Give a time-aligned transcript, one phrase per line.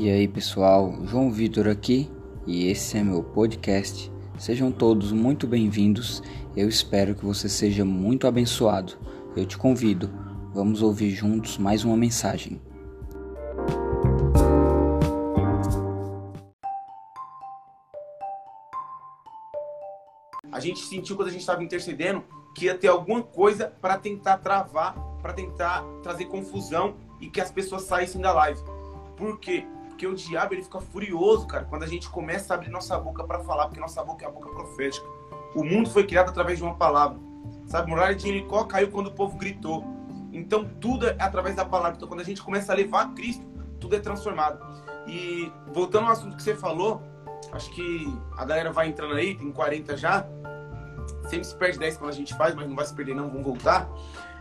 [0.00, 2.08] E aí pessoal, João Vitor aqui
[2.46, 4.12] e esse é meu podcast.
[4.38, 6.22] Sejam todos muito bem-vindos.
[6.56, 8.92] Eu espero que você seja muito abençoado.
[9.36, 10.08] Eu te convido,
[10.54, 12.62] vamos ouvir juntos mais uma mensagem.
[20.52, 22.22] A gente sentiu quando a gente estava intercedendo
[22.54, 27.50] que ia ter alguma coisa para tentar travar, para tentar trazer confusão e que as
[27.50, 28.60] pessoas saíssem da live.
[29.16, 29.66] Por quê?
[29.98, 33.24] Porque o diabo ele fica furioso, cara, quando a gente começa a abrir nossa boca
[33.24, 35.04] para falar, porque nossa boca é a boca profética.
[35.56, 37.18] O mundo foi criado através de uma palavra.
[37.66, 39.84] Sabe, muralha de Jericó caiu quando o povo gritou.
[40.32, 41.96] Então tudo é através da palavra.
[41.96, 43.44] Então quando a gente começa a levar Cristo,
[43.80, 44.64] tudo é transformado.
[45.08, 47.02] E voltando ao assunto que você falou,
[47.50, 50.24] acho que a galera vai entrando aí, tem 40 já.
[51.28, 53.42] Sempre se perde 10 quando a gente faz, mas não vai se perder não, vamos
[53.42, 53.90] voltar.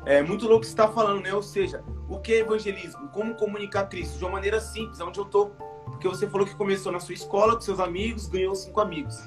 [0.07, 1.33] É muito louco que você está falando, né?
[1.33, 3.09] Ou seja, o que é evangelismo?
[3.09, 4.17] Como comunicar Cristo?
[4.17, 5.47] De uma maneira simples, onde eu tô.
[5.85, 9.17] Porque você falou que começou na sua escola, com seus amigos, ganhou cinco amigos.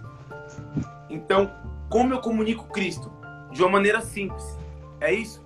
[1.10, 1.52] Então,
[1.90, 3.12] como eu comunico Cristo?
[3.52, 4.42] De uma maneira simples.
[5.02, 5.44] É isso?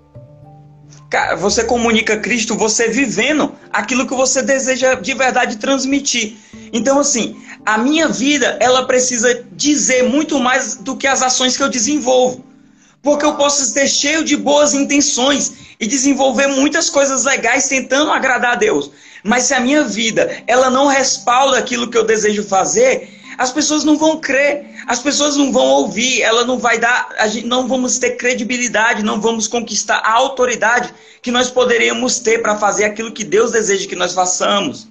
[1.10, 6.36] Cara, você comunica Cristo você vivendo aquilo que você deseja de verdade transmitir.
[6.72, 11.62] Então, assim, a minha vida, ela precisa dizer muito mais do que as ações que
[11.64, 12.53] eu desenvolvo.
[13.04, 18.52] Porque eu posso ser cheio de boas intenções e desenvolver muitas coisas legais tentando agradar
[18.52, 18.90] a Deus.
[19.22, 23.84] Mas se a minha vida ela não respalda aquilo que eu desejo fazer, as pessoas
[23.84, 27.68] não vão crer, as pessoas não vão ouvir, ela não vai dar, a gente não
[27.68, 33.12] vamos ter credibilidade, não vamos conquistar a autoridade que nós poderíamos ter para fazer aquilo
[33.12, 34.88] que Deus deseja que nós façamos.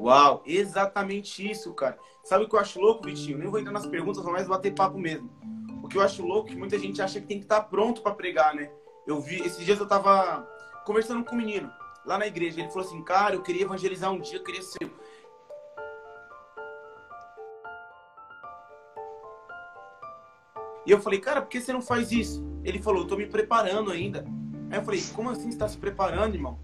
[0.00, 1.96] Uau, exatamente isso, cara.
[2.22, 3.38] Sabe o que eu acho louco, Vitinho?
[3.38, 5.28] Nem vou entrar nas perguntas, vou mais bater papo mesmo
[5.92, 8.14] que eu acho louco é que muita gente acha que tem que estar pronto para
[8.14, 8.70] pregar, né?
[9.06, 10.48] Eu vi, esses dias eu tava
[10.86, 11.70] conversando com um menino
[12.06, 12.60] lá na igreja.
[12.60, 14.90] Ele falou assim, cara, eu queria evangelizar um dia, eu queria ser.
[20.84, 22.42] E eu falei, cara, por que você não faz isso?
[22.64, 24.24] Ele falou, eu tô me preparando ainda.
[24.70, 26.58] Aí eu falei, como assim você está se preparando, irmão?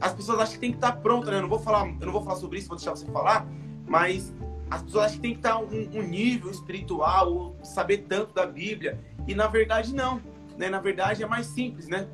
[0.00, 1.38] As pessoas acham que tem que estar pronto, né?
[1.38, 3.46] Eu não vou falar, eu não vou falar sobre isso, vou deixar você falar,
[3.86, 4.32] mas
[4.72, 8.46] as pessoas acham que tem que estar um, um nível espiritual, ou saber tanto da
[8.46, 8.98] Bíblia.
[9.28, 10.20] E na verdade, não.
[10.56, 10.70] Né?
[10.70, 12.06] Na verdade, é mais simples, né?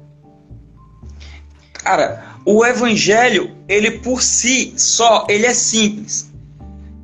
[1.75, 6.33] Cara, o evangelho, ele por si só, ele é simples.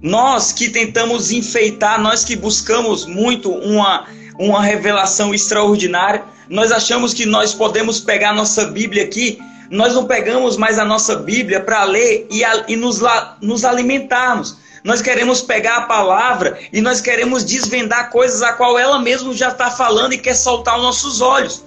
[0.02, 7.24] Nós que tentamos enfeitar, nós que buscamos muito uma, uma revelação extraordinária, nós achamos que
[7.24, 9.38] nós podemos pegar a nossa Bíblia aqui,
[9.70, 13.00] nós não pegamos mais a nossa Bíblia para ler e, a, e nos,
[13.40, 14.63] nos alimentarmos.
[14.84, 19.48] Nós queremos pegar a palavra e nós queremos desvendar coisas a qual ela mesma já
[19.48, 21.64] está falando e quer soltar os nossos olhos.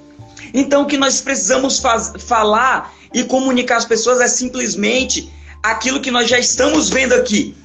[0.54, 5.34] Então, o que nós precisamos faz, falar e comunicar às pessoas é simplesmente
[5.64, 7.58] aquilo que nós já estamos vendo aqui.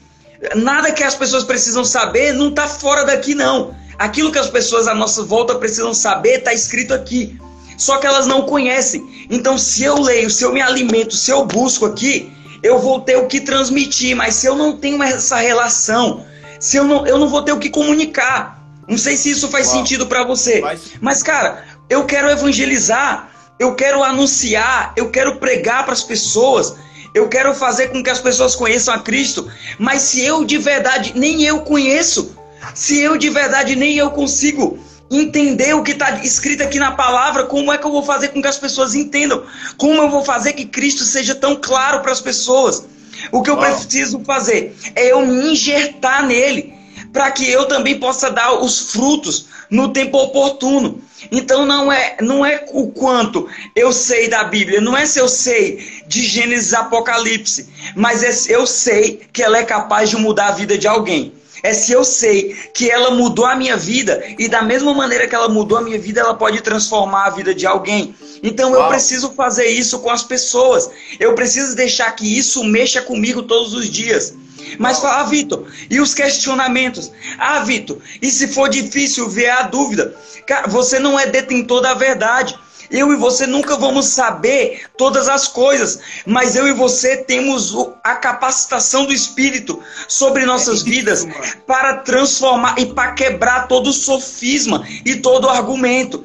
[0.57, 3.77] Nada que as pessoas precisam saber não está fora daqui, não.
[3.99, 7.39] Aquilo que as pessoas à nossa volta precisam saber está escrito aqui.
[7.77, 9.27] Só que elas não conhecem.
[9.29, 13.17] Então, se eu leio, se eu me alimento, se eu busco aqui, eu vou ter
[13.17, 16.25] o que transmitir, mas se eu não tenho essa relação,
[16.61, 18.63] se eu não, eu não vou ter o que comunicar.
[18.87, 19.77] Não sei se isso faz Uau.
[19.77, 20.63] sentido para você.
[21.01, 26.77] Mas, cara, eu quero evangelizar, eu quero anunciar, eu quero pregar para as pessoas,
[27.15, 29.51] eu quero fazer com que as pessoas conheçam a Cristo.
[29.79, 32.37] Mas se eu de verdade nem eu conheço,
[32.75, 34.79] se eu de verdade nem eu consigo
[35.21, 38.41] entender o que está escrito aqui na palavra, como é que eu vou fazer com
[38.41, 39.45] que as pessoas entendam?
[39.77, 42.85] Como eu vou fazer que Cristo seja tão claro para as pessoas?
[43.31, 46.73] O que eu preciso fazer é eu me injertar nele,
[47.13, 51.03] para que eu também possa dar os frutos no tempo oportuno.
[51.31, 55.29] Então não é, não é o quanto eu sei da Bíblia, não é se eu
[55.29, 60.53] sei de Gênesis Apocalipse, mas é eu sei que ela é capaz de mudar a
[60.53, 64.63] vida de alguém é se eu sei que ela mudou a minha vida e da
[64.63, 68.15] mesma maneira que ela mudou a minha vida, ela pode transformar a vida de alguém.
[68.43, 70.91] Então eu preciso fazer isso com as pessoas.
[71.21, 74.35] Eu preciso deixar que isso mexa comigo todos os dias.
[74.79, 77.13] Mas fala, ah, Vitor, e os questionamentos?
[77.39, 80.17] Ah, Vitor, e se for difícil ver a dúvida?
[80.47, 82.59] Cara, você não é detentor da verdade.
[82.93, 87.75] Eu e você nunca vamos saber todas as coisas, mas eu e você temos
[88.05, 91.27] a capacitação do Espírito sobre nossas é vidas
[91.67, 96.25] para transformar e para quebrar todo o sofisma e todo argumento.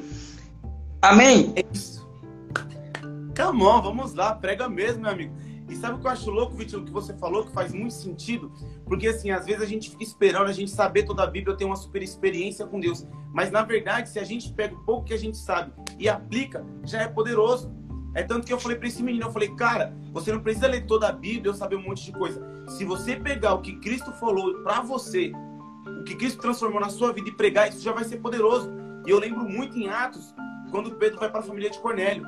[1.00, 1.52] Amém?
[1.56, 2.06] É isso.
[3.34, 5.47] Come on, vamos lá, prega mesmo, meu amigo.
[5.68, 8.50] E sabe o que eu acho louco, Vitinho, que você falou, que faz muito sentido?
[8.86, 11.64] Porque, assim, às vezes a gente fica esperando a gente saber toda a Bíblia, ter
[11.64, 13.06] uma super experiência com Deus.
[13.32, 16.64] Mas, na verdade, se a gente pega o pouco que a gente sabe e aplica,
[16.84, 17.70] já é poderoso.
[18.14, 20.86] É tanto que eu falei pra esse menino, eu falei, cara, você não precisa ler
[20.86, 22.42] toda a Bíblia ou saber um monte de coisa.
[22.68, 25.30] Se você pegar o que Cristo falou pra você,
[26.00, 28.70] o que Cristo transformou na sua vida e pregar, isso já vai ser poderoso.
[29.06, 30.34] E eu lembro muito em Atos,
[30.70, 32.24] quando Pedro vai para a família de Cornélio.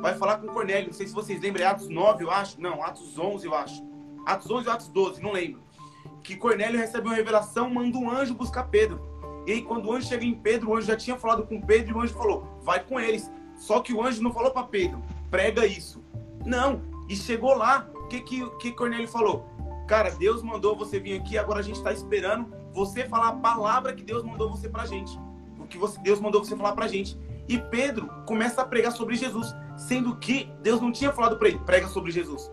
[0.00, 0.86] Vai falar com Cornélio.
[0.86, 2.60] Não sei se vocês lembram, é Atos 9, eu acho.
[2.60, 3.84] Não, Atos 11, eu acho.
[4.26, 5.60] Atos 11 ou Atos 12, não lembro.
[6.22, 9.00] Que Cornélio recebe uma revelação, manda um anjo buscar Pedro.
[9.46, 11.92] E aí, quando o anjo chega em Pedro, o anjo já tinha falado com Pedro
[11.92, 13.30] e o anjo falou: vai com eles.
[13.54, 16.02] Só que o anjo não falou para Pedro: prega isso.
[16.44, 16.82] Não.
[17.08, 19.46] E chegou lá, o que, que, que Cornélio falou?
[19.86, 23.94] Cara, Deus mandou você vir aqui, agora a gente está esperando você falar a palavra
[23.94, 25.16] que Deus mandou você pra gente.
[25.58, 27.16] O que você, Deus mandou você falar pra gente.
[27.48, 31.58] E Pedro começa a pregar sobre Jesus, sendo que Deus não tinha falado para ele,
[31.58, 32.50] prega sobre Jesus.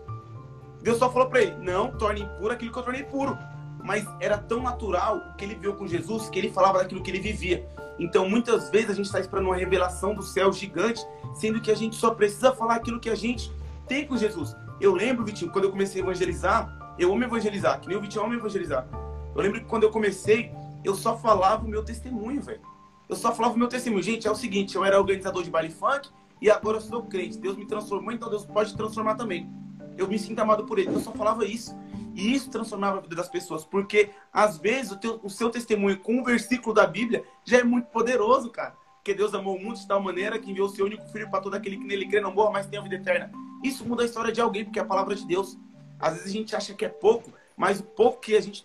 [0.82, 3.38] Deus só falou para ele, não, torne impuro aquilo que eu tornei puro.
[3.82, 7.10] Mas era tão natural o que ele viu com Jesus que ele falava daquilo que
[7.10, 7.66] ele vivia.
[7.98, 11.04] Então, muitas vezes a gente está esperando uma revelação do céu gigante,
[11.34, 13.52] sendo que a gente só precisa falar aquilo que a gente
[13.86, 14.56] tem com Jesus.
[14.80, 18.24] Eu lembro, Vitinho, quando eu comecei a evangelizar, eu amo evangelizar, que nem o Vitinho
[18.24, 18.86] ama evangelizar.
[19.34, 20.52] Eu lembro que quando eu comecei,
[20.84, 22.60] eu só falava o meu testemunho, velho.
[23.08, 24.02] Eu só falava o meu testemunho.
[24.02, 26.08] Gente, é o seguinte, eu era organizador de baile funk
[26.44, 27.38] e agora eu sou crente.
[27.38, 29.50] Deus me transformou, então Deus pode transformar também.
[29.96, 30.90] Eu me sinto amado por ele.
[30.90, 31.74] Eu só falava isso.
[32.14, 33.64] E isso transformava a vida das pessoas.
[33.64, 37.64] Porque, às vezes, o, teu, o seu testemunho com um versículo da Bíblia já é
[37.64, 38.76] muito poderoso, cara.
[38.96, 41.40] Porque Deus amou o mundo de tal maneira que enviou o seu único filho para
[41.40, 43.32] todo aquele que nele crê, não morra, mas tenha vida eterna.
[43.62, 45.56] Isso muda a história de alguém, porque é a palavra de Deus.
[45.98, 48.62] Às vezes a gente acha que é pouco, mas o pouco que a gente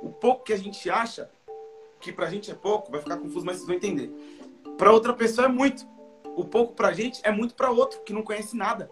[0.00, 1.30] o pouco que a gente acha
[2.00, 4.10] que pra gente é pouco, vai ficar confuso, mas vocês vão entender.
[4.78, 5.91] Pra outra pessoa é muito.
[6.36, 8.90] O pouco pra gente é muito pra outro que não conhece nada.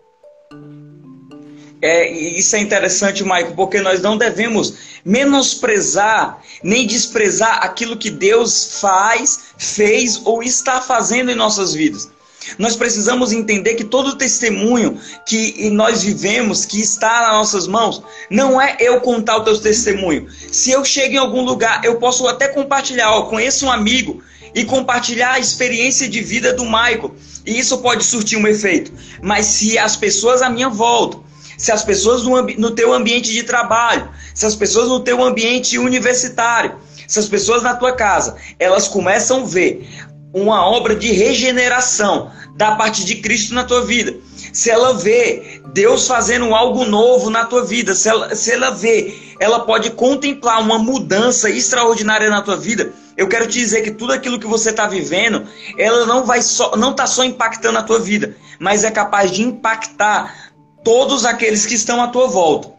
[1.83, 8.81] É, isso é interessante, Maico, porque nós não devemos menosprezar nem desprezar aquilo que Deus
[8.81, 12.11] faz, fez ou está fazendo em nossas vidas.
[12.59, 18.61] Nós precisamos entender que todo testemunho que nós vivemos, que está nas nossas mãos, não
[18.61, 20.27] é eu contar o teu testemunho.
[20.51, 24.23] Se eu chego em algum lugar, eu posso até compartilhar, ó, conheço um amigo
[24.55, 27.15] e compartilhar a experiência de vida do Michael.
[27.47, 28.93] E isso pode surtir um efeito.
[29.23, 31.19] Mas se as pessoas à minha volta,
[31.57, 35.79] se as pessoas no, no teu ambiente de trabalho, se as pessoas no teu ambiente
[35.79, 36.77] universitário,
[37.07, 39.89] se as pessoas na tua casa, elas começam a ver
[40.33, 44.17] uma obra de regeneração da parte de Cristo na tua vida,
[44.53, 49.15] se ela vê Deus fazendo algo novo na tua vida, se ela, se ela vê,
[49.39, 52.93] ela pode contemplar uma mudança extraordinária na tua vida.
[53.17, 55.47] Eu quero te dizer que tudo aquilo que você está vivendo,
[55.77, 59.43] ela não vai só, não está só impactando a tua vida, mas é capaz de
[59.43, 60.53] impactar
[60.85, 62.73] todos aqueles que estão à tua volta.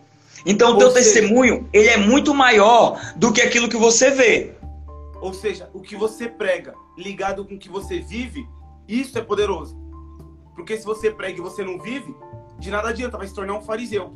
[0.45, 4.56] Então, o teu seja, testemunho, ele é muito maior do que aquilo que você vê.
[5.22, 8.48] Ou seja, o que você prega ligado com o que você vive,
[8.88, 9.80] isso é poderoso.
[10.56, 12.16] Porque se você prega e você não vive,
[12.60, 14.13] de nada adianta, vai se tornar um fariseu.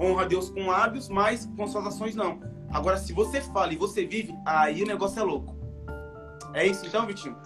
[0.00, 2.40] Honra Deus com lábios, mas com suas ações não.
[2.74, 5.54] Agora, se você fala e você vive, aí o negócio é louco.
[6.52, 7.36] É isso então, Vitinho?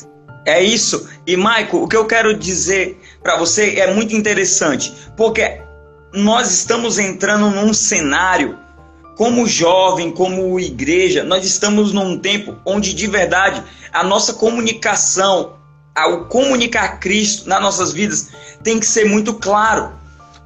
[0.47, 1.07] É isso.
[1.27, 5.61] E, Maico, o que eu quero dizer para você é muito interessante, porque
[6.15, 8.59] nós estamos entrando num cenário
[9.19, 15.59] como jovem, como igreja, nós estamos num tempo onde de verdade a nossa comunicação,
[15.95, 18.31] ao comunicar Cristo nas nossas vidas,
[18.63, 19.93] tem que ser muito claro.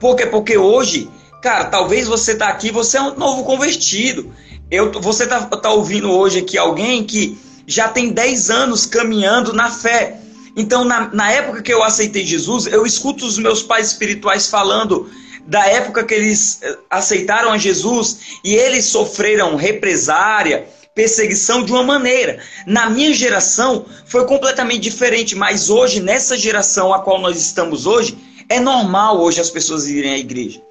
[0.00, 0.26] Por quê?
[0.26, 1.08] Porque hoje,
[1.40, 4.32] cara, talvez você tá aqui, você é um novo convertido.
[4.72, 9.70] Eu, você tá, tá ouvindo hoje aqui alguém que já tem 10 anos caminhando na
[9.70, 10.18] fé.
[10.56, 15.10] Então, na, na época que eu aceitei Jesus, eu escuto os meus pais espirituais falando
[15.46, 21.82] da época que eles eh, aceitaram a Jesus e eles sofreram represária, perseguição de uma
[21.82, 22.38] maneira.
[22.66, 28.16] Na minha geração foi completamente diferente, mas hoje, nessa geração a qual nós estamos hoje,
[28.48, 30.62] é normal hoje as pessoas irem à igreja.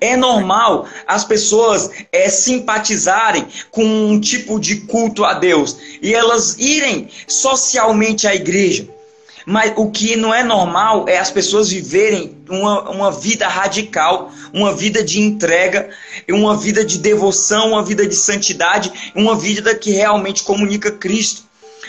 [0.00, 6.56] É normal as pessoas é, simpatizarem com um tipo de culto a Deus e elas
[6.58, 8.88] irem socialmente à igreja.
[9.46, 14.72] Mas o que não é normal é as pessoas viverem uma, uma vida radical, uma
[14.72, 15.88] vida de entrega,
[16.28, 21.42] uma vida de devoção, uma vida de santidade, uma vida que realmente comunica Cristo.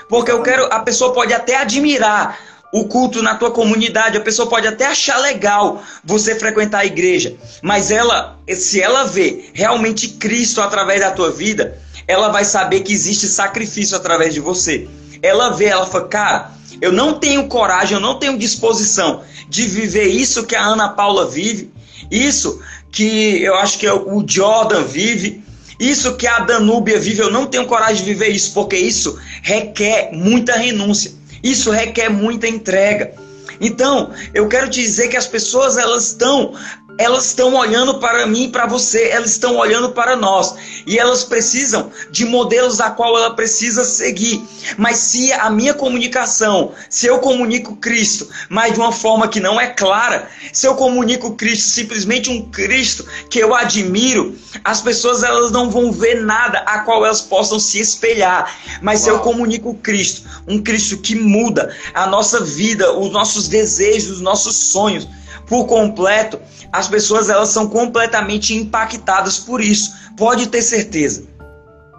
[0.08, 2.40] Porque eu quero, a pessoa pode até admirar
[2.72, 7.36] o culto na tua comunidade, a pessoa pode até achar legal você frequentar a igreja,
[7.62, 12.94] mas ela, se ela vê realmente Cristo através da tua vida, ela vai saber que
[12.94, 14.88] existe sacrifício através de você.
[15.22, 16.52] Ela vê, ela fala, cara,
[16.82, 21.28] eu não tenho coragem, eu não tenho disposição de viver isso que a Ana Paula
[21.30, 21.72] vive,
[22.10, 22.60] isso
[22.92, 25.44] que eu acho que é o Jordan vive,
[25.80, 30.12] isso que a Danúbia vive, eu não tenho coragem de viver isso, porque isso requer
[30.14, 31.12] muita renúncia,
[31.44, 33.14] isso requer muita entrega.
[33.60, 36.54] Então, eu quero te dizer que as pessoas elas estão
[37.02, 40.54] elas estão olhando para mim e para você, elas estão olhando para nós
[40.86, 44.40] e elas precisam de modelos a qual ela precisa seguir.
[44.78, 49.60] Mas se a minha comunicação, se eu comunico Cristo, mas de uma forma que não
[49.60, 55.50] é clara, se eu comunico Cristo simplesmente um Cristo que eu admiro, as pessoas elas
[55.50, 58.56] não vão ver nada a qual elas possam se espelhar.
[58.80, 59.04] Mas Uau.
[59.06, 64.22] se eu comunico Cristo, um Cristo que muda a nossa vida, os nossos desejos, os
[64.22, 65.08] nossos sonhos
[65.52, 66.40] por completo,
[66.72, 69.92] as pessoas elas são completamente impactadas por isso.
[70.16, 71.28] Pode ter certeza.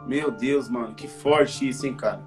[0.07, 2.23] Meu Deus, mano, que forte isso, hein, cara?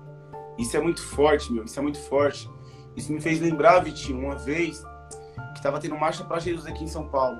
[0.55, 1.63] Isso é muito forte, meu.
[1.63, 2.47] Isso é muito forte.
[2.95, 4.83] Isso me fez lembrar, Vitinho, uma vez
[5.55, 7.39] que tava tendo marcha para Jesus aqui em São Paulo.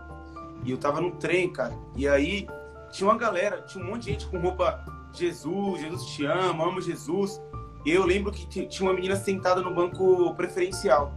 [0.64, 1.78] E eu tava no trem, cara.
[1.96, 2.48] E aí
[2.92, 6.82] tinha uma galera, tinha um monte de gente com roupa Jesus, Jesus te ama, amo
[6.82, 7.40] Jesus.
[7.86, 11.14] E eu lembro que tinha uma menina sentada no banco preferencial.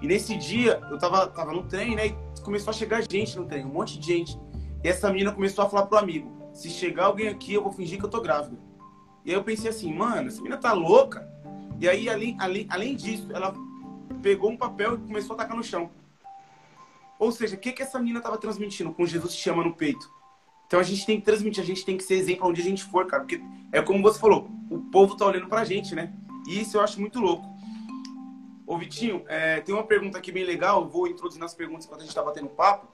[0.00, 2.06] E nesse dia, eu tava, tava no trem, né?
[2.06, 4.38] E começou a chegar gente no trem, um monte de gente.
[4.82, 7.98] E essa menina começou a falar pro amigo: se chegar alguém aqui, eu vou fingir
[7.98, 8.56] que eu tô grávida.
[9.24, 11.28] E aí eu pensei assim, mano, essa menina tá louca.
[11.78, 13.54] E aí, além, além, além disso, ela
[14.22, 15.90] pegou um papel e começou a tacar no chão.
[17.18, 20.10] Ou seja, o que, que essa menina tava transmitindo com Jesus te chama no peito?
[20.66, 22.84] Então a gente tem que transmitir, a gente tem que ser exemplo onde a gente
[22.84, 23.24] for, cara.
[23.24, 23.42] Porque
[23.72, 26.12] é como você falou, o povo tá olhando pra gente, né?
[26.48, 27.49] E isso eu acho muito louco.
[28.70, 32.04] Ô Vitinho, é, tem uma pergunta aqui bem legal, vou introduzir nas perguntas enquanto a
[32.04, 32.86] gente está batendo papo.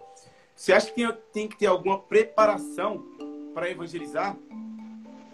[0.54, 3.04] Você acha que tem, tem que ter alguma preparação
[3.52, 4.34] para evangelizar?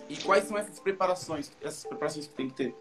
[0.08, 2.74] E quais são essas preparações, essas preparações que tem que ter?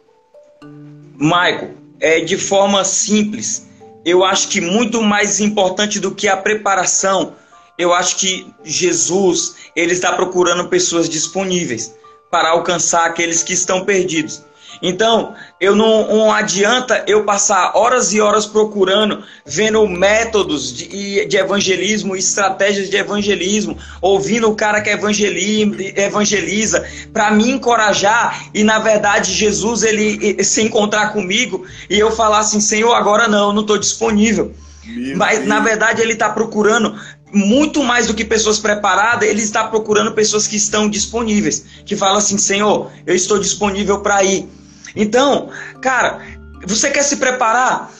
[1.19, 3.69] Michael, é, de forma simples,
[4.03, 7.35] eu acho que muito mais importante do que a preparação,
[7.77, 11.95] eu acho que Jesus ele está procurando pessoas disponíveis
[12.31, 14.43] para alcançar aqueles que estão perdidos.
[14.81, 21.37] Então, eu não, não, adianta eu passar horas e horas procurando, vendo métodos de, de
[21.37, 26.83] evangelismo, estratégias de evangelismo, ouvindo o cara que evangeliza,
[27.13, 32.59] para me encorajar e na verdade Jesus ele se encontrar comigo e eu falar assim,
[32.59, 34.51] Senhor, agora não, não estou disponível.
[34.83, 35.47] Meu Mas Deus.
[35.47, 36.95] na verdade ele está procurando
[37.33, 42.17] muito mais do que pessoas preparadas, ele está procurando pessoas que estão disponíveis, que falam
[42.17, 44.49] assim, Senhor, eu estou disponível para ir.
[44.95, 45.49] Então,
[45.81, 46.21] cara,
[46.65, 47.91] você quer se preparar?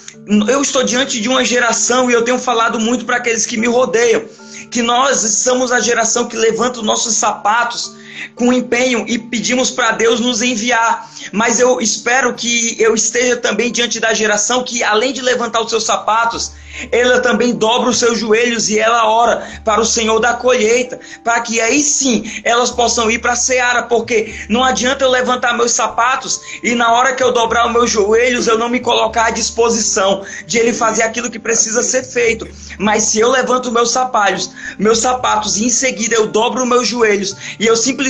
[0.48, 3.68] Eu estou diante de uma geração e eu tenho falado muito para aqueles que me
[3.68, 4.26] rodeiam,
[4.70, 7.96] que nós somos a geração que levanta os nossos sapatos
[8.36, 11.10] com empenho e pedimos para Deus nos enviar.
[11.32, 15.70] Mas eu espero que eu esteja também diante da geração que, além de levantar os
[15.70, 16.54] seus sapatos,
[16.92, 21.42] ela também dobra os seus joelhos e ela ora para o Senhor da colheita, para
[21.42, 25.72] que aí sim elas possam ir para a seara, porque não adianta eu levantar meus
[25.72, 29.30] sapatos e na hora que eu dobrar os meus joelhos eu não me colocar à
[29.32, 32.48] disposição de ele fazer aquilo que precisa ser feito.
[32.78, 37.36] Mas se eu levanto meus sapatos, meus sapatos e em seguida eu dobro meus joelhos
[37.60, 38.01] e eu simplesmente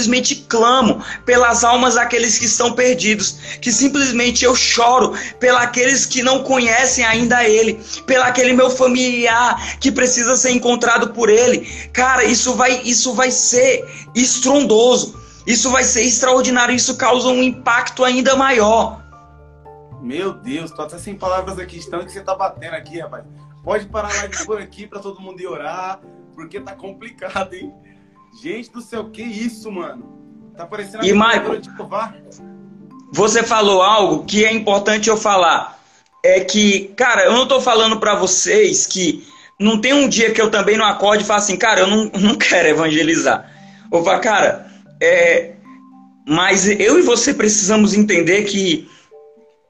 [0.49, 7.05] clamo pelas almas daqueles que estão perdidos, que simplesmente eu choro pelos que não conhecem
[7.05, 11.59] ainda ele, pelaquele meu familiar que precisa ser encontrado por ele.
[11.93, 15.19] Cara, isso vai isso vai ser estrondoso.
[15.45, 19.01] Isso vai ser extraordinário, isso causa um impacto ainda maior.
[20.01, 23.25] Meu Deus, tô até sem palavras aqui, estão que você tá batendo aqui, rapaz.
[23.63, 25.99] Pode parar live por aqui para todo mundo ir orar,
[26.35, 27.73] porque tá complicado, hein?
[28.39, 30.21] Gente do céu, que isso, mano?
[30.55, 31.61] Tá parecendo e Michael,
[33.11, 35.79] você falou algo que é importante eu falar.
[36.23, 39.25] É que, cara, eu não tô falando para vocês que
[39.59, 42.11] não tem um dia que eu também não acorde e falo assim, cara, eu não,
[42.19, 43.51] não quero evangelizar.
[43.91, 44.71] Ou cara,
[45.01, 45.53] é,
[46.27, 48.87] mas eu e você precisamos entender que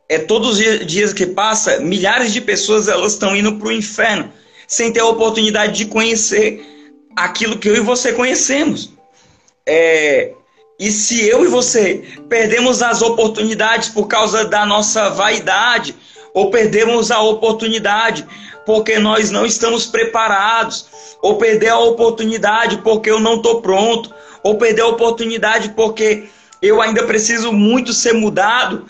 [0.08, 4.32] é todos os dias que passa, milhares de pessoas elas estão indo para o inferno
[4.68, 6.71] sem ter a oportunidade de conhecer
[7.16, 8.92] aquilo que eu e você conhecemos.
[9.66, 10.34] É,
[10.80, 15.96] e se eu e você perdemos as oportunidades por causa da nossa vaidade,
[16.34, 18.26] ou perdemos a oportunidade
[18.66, 20.88] porque nós não estamos preparados,
[21.22, 24.14] ou perder a oportunidade porque eu não estou pronto,
[24.44, 26.30] ou perder a oportunidade porque
[26.62, 28.86] eu ainda preciso muito ser mudado.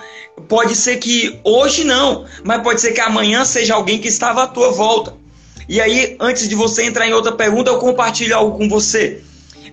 [0.47, 4.47] Pode ser que hoje não, mas pode ser que amanhã seja alguém que estava à
[4.47, 5.13] tua volta.
[5.71, 9.23] E aí, antes de você entrar em outra pergunta, eu compartilho algo com você.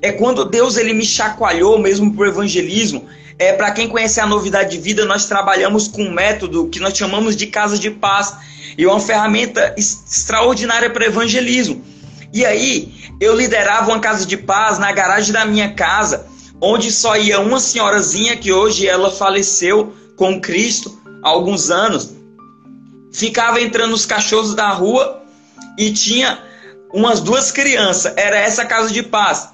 [0.00, 3.04] É quando Deus ele me chacoalhou mesmo para o evangelismo.
[3.36, 6.96] É para quem conhece a novidade de vida, nós trabalhamos com um método que nós
[6.96, 8.32] chamamos de casa de paz
[8.78, 11.84] e é uma ferramenta extraordinária para evangelismo.
[12.32, 16.28] E aí, eu liderava uma casa de paz na garagem da minha casa
[16.60, 22.10] onde só ia uma senhorazinha que hoje ela faleceu com Cristo há alguns anos.
[23.12, 25.17] ficava entrando os cachorros da rua
[25.78, 26.42] e tinha
[26.92, 28.12] umas duas crianças.
[28.16, 29.48] Era essa casa de paz.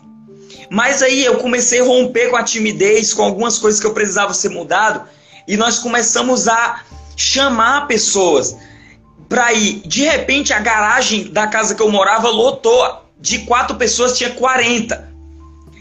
[0.70, 4.32] Mas aí eu comecei a romper com a timidez, com algumas coisas que eu precisava
[4.32, 5.06] ser mudado,
[5.46, 6.80] e nós começamos a
[7.14, 8.56] chamar pessoas
[9.28, 9.82] para ir.
[9.86, 13.04] De repente, a garagem da casa que eu morava lotou.
[13.20, 15.08] De quatro pessoas, tinha 40.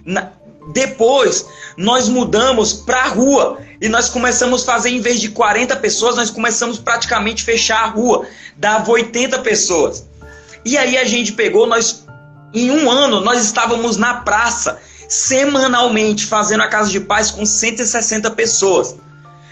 [0.06, 0.32] Na...
[0.72, 1.46] Depois,
[1.76, 6.16] nós mudamos para a rua e nós começamos a fazer, em vez de 40 pessoas,
[6.16, 8.26] nós começamos praticamente fechar a rua.
[8.56, 10.06] Dava 80 pessoas.
[10.66, 12.06] E aí a gente pegou, nós
[12.54, 14.80] em um ano nós estávamos na praça
[15.10, 18.96] semanalmente fazendo a casa de paz com 160 pessoas.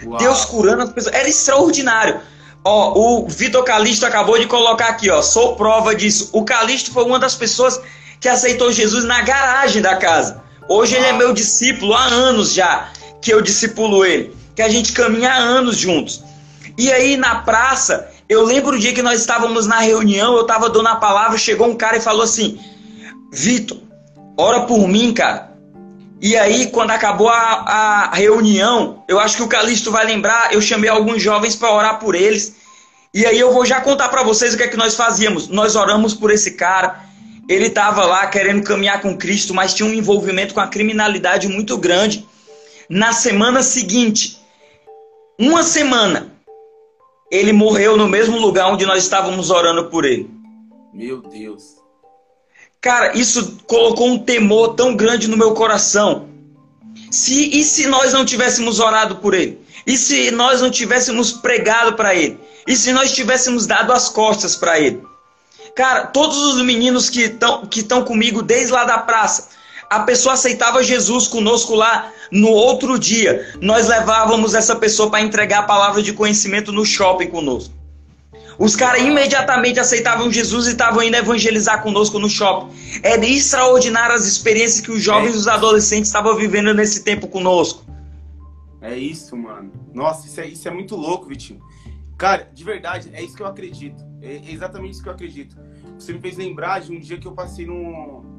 [0.04, 0.18] Uau.
[0.18, 1.14] Deus curando as pessoas.
[1.14, 2.20] Era extraordinário.
[2.64, 5.20] Ó, o Vitor Calixto acabou de colocar aqui, ó.
[5.22, 6.30] Sou prova disso.
[6.32, 7.80] O Calixto foi uma das pessoas
[8.20, 10.42] que aceitou Jesus na garagem da casa.
[10.68, 11.04] Hoje Uau.
[11.04, 12.88] ele é meu discípulo há anos já
[13.20, 14.34] que eu discipulo ele.
[14.54, 16.22] Que a gente caminha há anos juntos.
[16.76, 20.70] E aí na praça, eu lembro o dia que nós estávamos na reunião, eu estava
[20.70, 22.58] dando a palavra, chegou um cara e falou assim:
[23.30, 23.78] Vitor,
[24.36, 25.52] ora por mim, cara.
[26.20, 30.62] E aí, quando acabou a, a reunião, eu acho que o Calixto vai lembrar, eu
[30.62, 32.54] chamei alguns jovens para orar por eles.
[33.12, 35.48] E aí eu vou já contar para vocês o que é que nós fazíamos.
[35.48, 37.00] Nós oramos por esse cara.
[37.48, 41.76] Ele estava lá querendo caminhar com Cristo, mas tinha um envolvimento com a criminalidade muito
[41.76, 42.26] grande.
[42.88, 44.38] Na semana seguinte,
[45.38, 46.31] uma semana,
[47.32, 50.30] ele morreu no mesmo lugar onde nós estávamos orando por ele.
[50.92, 51.76] Meu Deus.
[52.78, 56.28] Cara, isso colocou um temor tão grande no meu coração.
[57.10, 59.58] Se, e se nós não tivéssemos orado por ele?
[59.86, 62.38] E se nós não tivéssemos pregado para ele?
[62.66, 65.02] E se nós tivéssemos dado as costas para ele?
[65.74, 69.48] Cara, todos os meninos que estão que comigo desde lá da praça,
[69.92, 73.54] a pessoa aceitava Jesus conosco lá no outro dia.
[73.60, 77.74] Nós levávamos essa pessoa para entregar a palavra de conhecimento no shopping conosco.
[78.58, 82.72] Os caras imediatamente aceitavam Jesus e estavam indo evangelizar conosco no shopping.
[83.02, 87.84] É extraordinário as experiências que os jovens e os adolescentes estavam vivendo nesse tempo conosco.
[88.80, 89.70] É isso, mano.
[89.92, 91.60] Nossa, isso é, isso é muito louco, Vitinho.
[92.16, 94.02] Cara, de verdade, é isso que eu acredito.
[94.22, 95.56] É exatamente isso que eu acredito.
[95.98, 98.31] Você me fez lembrar de um dia que eu passei no.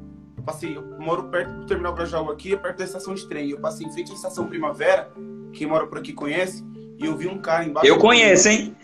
[0.44, 3.48] Eu passei, eu moro perto do terminal Grajaú aqui, perto da estação de trem.
[3.48, 5.10] Eu passei em frente à estação Primavera,
[5.54, 6.62] quem mora por aqui conhece,
[6.98, 7.88] e eu vi um cara embaixo.
[7.88, 8.76] Eu conheço, hein?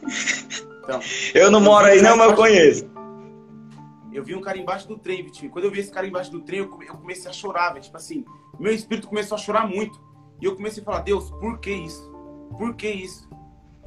[0.82, 0.98] Então,
[1.34, 2.90] eu não moro aí não, mas eu conheço.
[4.10, 5.50] Eu vi um cara embaixo do trem, Vitinho.
[5.50, 7.84] Quando eu vi esse cara embaixo do trem, eu comecei a chorar, véio.
[7.84, 8.24] Tipo assim,
[8.58, 10.00] meu espírito começou a chorar muito.
[10.40, 12.10] E eu comecei a falar, Deus, por que isso?
[12.56, 13.28] Por que isso?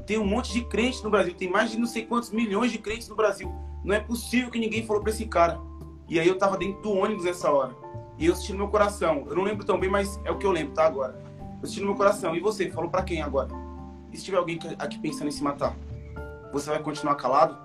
[0.05, 2.77] Tem um monte de crente no Brasil, tem mais de não sei quantos milhões de
[2.77, 3.51] crentes no Brasil.
[3.83, 5.59] Não é possível que ninguém falou pra esse cara.
[6.07, 7.75] E aí eu tava dentro do ônibus nessa hora.
[8.17, 9.25] E eu senti no meu coração.
[9.27, 10.85] Eu não lembro tão bem, mas é o que eu lembro, tá?
[10.85, 11.21] Agora.
[11.61, 12.35] Eu senti no meu coração.
[12.35, 13.49] E você, falou para quem agora?
[14.11, 15.75] E se tiver alguém aqui pensando em se matar?
[16.53, 17.57] você vai continuar calado?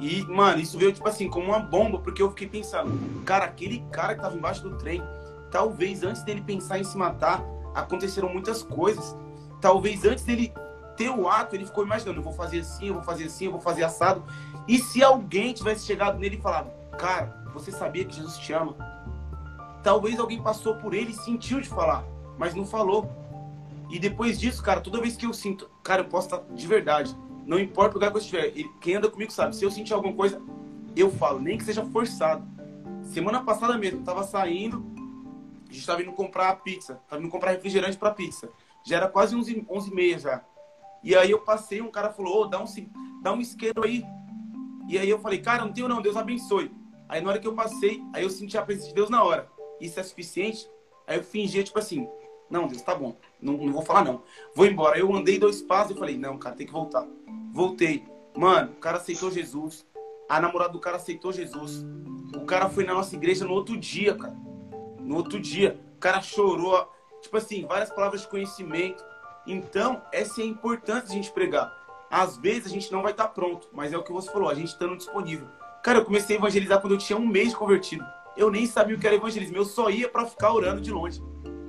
[0.00, 3.84] E, mano, isso veio, tipo assim, como uma bomba, porque eu fiquei pensando, cara, aquele
[3.90, 5.02] cara que tava embaixo do trem,
[5.50, 7.42] talvez antes dele pensar em se matar,
[7.74, 9.16] aconteceram muitas coisas.
[9.60, 10.52] Talvez antes dele
[10.96, 13.52] ter o ato, ele ficou imaginando, eu vou fazer assim, eu vou fazer assim, eu
[13.52, 14.22] vou fazer assado.
[14.66, 18.76] E se alguém tivesse chegado nele e falado, cara, você sabia que Jesus te ama?
[19.82, 22.04] Talvez alguém passou por ele e sentiu de falar,
[22.38, 23.10] mas não falou.
[23.90, 27.16] E depois disso, cara, toda vez que eu sinto, cara, eu posso estar de verdade
[27.48, 28.52] não importa o lugar que eu estiver.
[28.78, 29.56] quem anda comigo sabe.
[29.56, 30.40] Se eu sentir alguma coisa,
[30.94, 32.46] eu falo, nem que seja forçado.
[33.04, 34.84] Semana passada mesmo, tava saindo,
[35.66, 38.50] a gente tava indo comprar pizza, tava indo comprar refrigerante para pizza.
[38.84, 40.44] Já era quase 11, 11 e meia já.
[41.02, 42.66] E aí eu passei, um cara falou, ô, oh, dá um,
[43.22, 44.04] dá um isqueiro aí.
[44.86, 46.70] E aí eu falei, cara, não tenho não, Deus abençoe.
[47.08, 49.50] Aí na hora que eu passei, aí eu senti a presença de Deus na hora.
[49.80, 50.68] Isso é suficiente?
[51.06, 52.08] Aí eu fingia, tipo assim,
[52.50, 53.16] não, Deus, tá bom.
[53.40, 54.22] Não, não vou falar não.
[54.54, 54.98] Vou embora.
[54.98, 57.06] Eu andei dois passos e falei, não, cara, tem que voltar.
[57.52, 58.06] Voltei.
[58.36, 59.86] Mano, o cara aceitou Jesus.
[60.28, 61.84] A namorada do cara aceitou Jesus.
[62.34, 64.36] O cara foi na nossa igreja no outro dia, cara.
[65.00, 65.80] No outro dia.
[65.96, 66.90] O cara chorou.
[67.20, 69.04] Tipo assim, várias palavras de conhecimento.
[69.46, 71.72] Então, essa é a importância de a gente pregar.
[72.10, 74.54] Às vezes a gente não vai estar pronto, mas é o que você falou, a
[74.54, 75.48] gente estando disponível.
[75.82, 78.04] Cara, eu comecei a evangelizar quando eu tinha um mês de convertido.
[78.36, 81.22] Eu nem sabia o que era evangelismo, eu só ia para ficar orando de longe.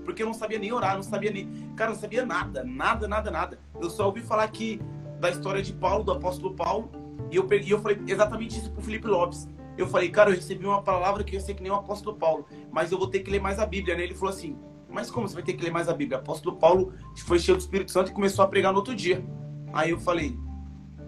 [0.03, 1.47] Porque eu não sabia nem orar, não sabia nem.
[1.75, 3.59] Cara, não sabia nada, nada, nada, nada.
[3.79, 4.81] Eu só ouvi falar que
[5.19, 6.91] da história de Paulo, do apóstolo Paulo,
[7.31, 9.47] e eu peguei, eu falei exatamente isso pro Felipe Lopes.
[9.77, 12.45] Eu falei, cara, eu recebi uma palavra que eu sei que nem o apóstolo Paulo,
[12.71, 14.03] mas eu vou ter que ler mais a Bíblia, né?
[14.03, 14.57] Ele falou assim:
[14.89, 16.91] "Mas como você vai ter que ler mais a Bíblia?" O apóstolo Paulo
[17.25, 19.23] foi cheio do Espírito Santo e começou a pregar no outro dia.
[19.71, 20.37] Aí eu falei: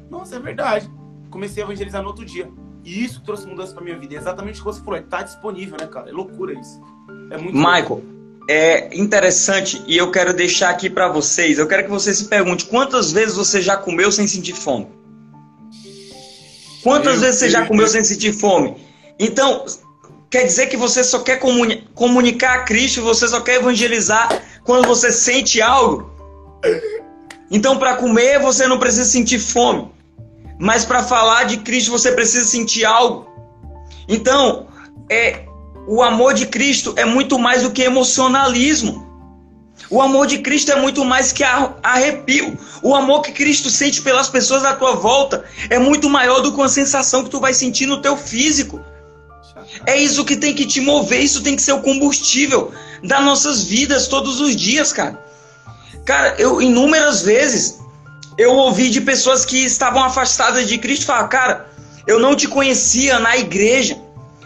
[0.10, 0.90] "Nossa, é verdade."
[1.30, 2.52] Comecei a evangelizar no outro dia.
[2.84, 4.16] E isso trouxe mudança para minha vida.
[4.16, 6.10] É exatamente o que você falou, é tá disponível, né, cara?
[6.10, 6.82] É loucura isso.
[7.30, 11.58] É muito Michael, louco é interessante e eu quero deixar aqui para vocês.
[11.58, 14.88] Eu quero que você se pergunte quantas vezes você já comeu sem sentir fome.
[16.84, 18.76] Quantas Meu vezes você já comeu sem sentir fome?
[19.20, 19.66] Então,
[20.30, 24.88] quer dizer que você só quer comuni comunicar a Cristo, você só quer evangelizar quando
[24.88, 26.10] você sente algo?
[27.52, 29.91] Então, para comer, você não precisa sentir fome.
[30.62, 33.28] Mas para falar de Cristo, você precisa sentir algo.
[34.08, 34.68] Então,
[35.10, 35.46] é,
[35.88, 39.10] o amor de Cristo é muito mais do que emocionalismo.
[39.90, 42.56] O amor de Cristo é muito mais que arrepio.
[42.84, 46.60] O amor que Cristo sente pelas pessoas à tua volta é muito maior do que
[46.60, 48.80] uma sensação que tu vai sentir no teu físico.
[49.88, 52.72] É isso que tem que te mover, isso tem que ser o combustível
[53.04, 55.20] das nossas vidas todos os dias, cara.
[56.06, 57.81] Cara, eu inúmeras vezes
[58.42, 61.70] eu ouvi de pessoas que estavam afastadas de Cristo falar, cara,
[62.08, 63.96] eu não te conhecia na igreja,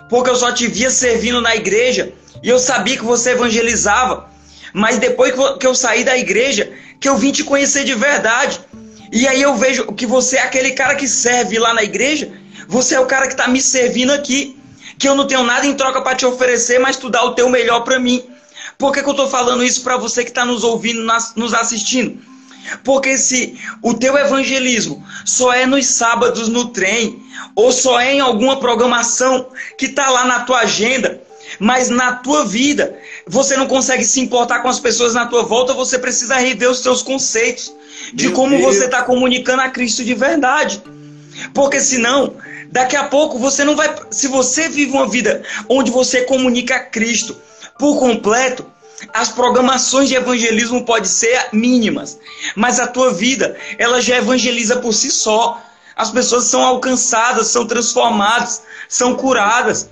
[0.09, 2.11] porque eu só te via servindo na igreja
[2.43, 4.29] e eu sabia que você evangelizava.
[4.73, 8.59] Mas depois que eu saí da igreja, que eu vim te conhecer de verdade.
[9.13, 12.29] E aí eu vejo que você é aquele cara que serve lá na igreja,
[12.67, 14.59] você é o cara que está me servindo aqui,
[14.99, 17.47] que eu não tenho nada em troca para te oferecer, mas tu dá o teu
[17.47, 18.21] melhor para mim.
[18.77, 21.01] Por que, que eu estou falando isso para você que está nos ouvindo,
[21.37, 22.34] nos assistindo?
[22.83, 27.21] Porque se o teu evangelismo só é nos sábados no trem,
[27.55, 29.47] ou só é em alguma programação
[29.77, 31.21] que está lá na tua agenda,
[31.59, 32.97] mas na tua vida
[33.27, 36.81] você não consegue se importar com as pessoas na tua volta, você precisa rever os
[36.81, 37.73] teus conceitos
[38.13, 38.75] de Meu como Deus.
[38.75, 40.81] você está comunicando a Cristo de verdade.
[41.53, 42.35] Porque senão,
[42.71, 43.93] daqui a pouco você não vai.
[44.11, 47.37] Se você vive uma vida onde você comunica a Cristo
[47.77, 48.65] por completo,
[49.13, 52.19] as programações de evangelismo podem ser mínimas,
[52.55, 55.61] mas a tua vida, ela já evangeliza por si só.
[55.95, 59.89] As pessoas são alcançadas, são transformadas, são curadas.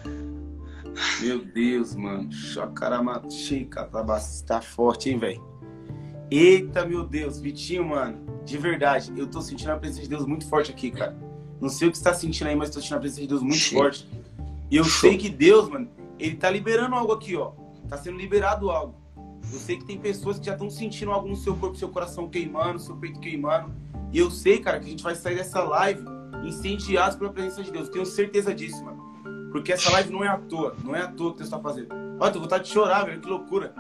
[1.22, 2.32] Meu Deus, mano.
[2.32, 3.90] Chacaramatchica,
[4.46, 5.44] tá forte, hein, velho?
[6.30, 7.40] Eita, meu Deus.
[7.40, 8.20] Vitinho, mano.
[8.44, 11.16] De verdade, eu tô sentindo a presença de Deus muito forte aqui, cara.
[11.62, 13.42] Não sei o que você tá sentindo aí, mas tô sentindo a presença de Deus
[13.42, 14.08] muito forte.
[14.70, 15.88] E eu sei que Deus, mano,
[16.20, 17.52] ele tá liberando algo aqui, ó.
[17.88, 18.96] Tá sendo liberado algo.
[19.52, 22.28] Eu sei que tem pessoas que já estão sentindo algo no seu corpo, seu coração
[22.28, 23.72] queimando, seu peito queimando.
[24.12, 26.04] E eu sei, cara, que a gente vai sair dessa live
[26.44, 27.90] incendiados pela presença de Deus.
[27.90, 29.02] tenho certeza disso, mano.
[29.52, 30.76] Porque essa live não é à toa.
[30.84, 31.90] Não é à toa que Deus está fazendo.
[32.20, 33.22] Olha, tô vontade de chorar, velho.
[33.22, 33.74] Que loucura.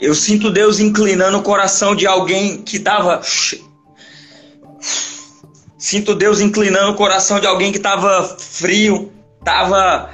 [0.00, 3.20] Eu sinto Deus inclinando o coração de alguém que tava.
[5.76, 9.12] Sinto Deus inclinando o coração de alguém que tava frio,
[9.44, 10.10] tava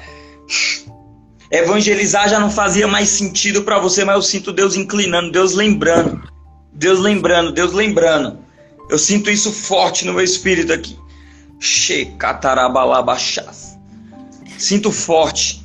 [1.56, 6.22] Evangelizar já não fazia mais sentido para você, mas eu sinto Deus inclinando, Deus lembrando.
[6.70, 8.38] Deus lembrando, Deus lembrando.
[8.90, 10.98] Eu sinto isso forte no meu espírito aqui.
[11.58, 13.78] Shekatarabalabachas.
[14.58, 15.64] Sinto forte.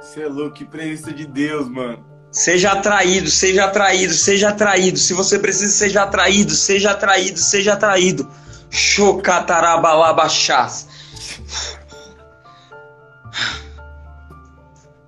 [0.00, 2.04] Você é louco, que presença de Deus, mano.
[2.32, 4.98] Seja atraído, seja atraído, seja atraído.
[4.98, 8.28] Se você precisa, seja atraído, seja atraído, seja atraído.
[8.70, 10.88] Chocatarabalabachas.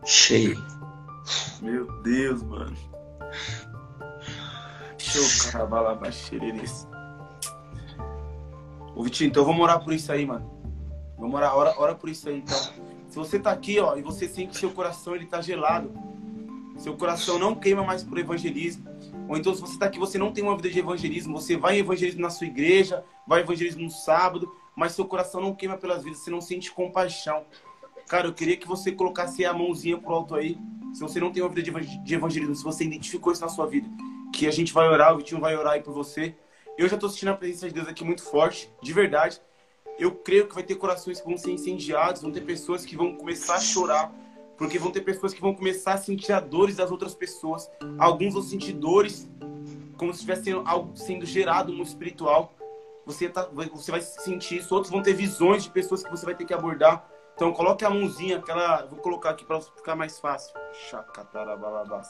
[0.05, 0.57] Cheio.
[1.61, 2.77] Meu Deus, mano.
[4.99, 6.09] Show, carabalaba,
[8.95, 10.51] Ô, Vitinho, então vamos orar por isso aí, mano.
[11.19, 12.59] Vamos orar, ora, ora por isso aí, então.
[13.09, 15.93] Se você tá aqui, ó, e você sente que seu coração ele tá gelado,
[16.77, 18.87] seu coração não queima mais por evangelismo,
[19.29, 21.77] ou então se você tá aqui, você não tem uma vida de evangelismo, você vai
[21.77, 25.79] em evangelismo na sua igreja, vai em evangelismo no sábado, mas seu coração não queima
[25.79, 27.45] pelas vidas, você não sente compaixão.
[28.09, 30.57] Cara, eu queria que você colocasse a mãozinha pro alto aí.
[30.93, 33.89] Se você não tem uma vida de evangelismo, se você identificou isso na sua vida,
[34.33, 36.35] que a gente vai orar, o Vitinho vai orar aí por você.
[36.79, 39.41] Eu já tô sentindo a presença de Deus aqui muito forte, de verdade.
[39.99, 43.17] Eu creio que vai ter corações que vão ser incendiados, vão ter pessoas que vão
[43.17, 44.13] começar a chorar,
[44.57, 47.71] porque vão ter pessoas que vão começar a sentir a dores das outras pessoas.
[47.99, 49.29] Alguns vão sentir dores
[49.97, 52.53] como se estivesse algo sendo gerado no espiritual.
[53.07, 54.75] Você, tá, você vai sentir isso.
[54.75, 57.09] Outros vão ter visões de pessoas que você vai ter que abordar.
[57.37, 58.87] Então coloque a mãozinha, aquela.
[58.87, 60.55] Vou colocar aqui para ficar mais fácil.
[60.89, 62.09] Chacatarabalabás.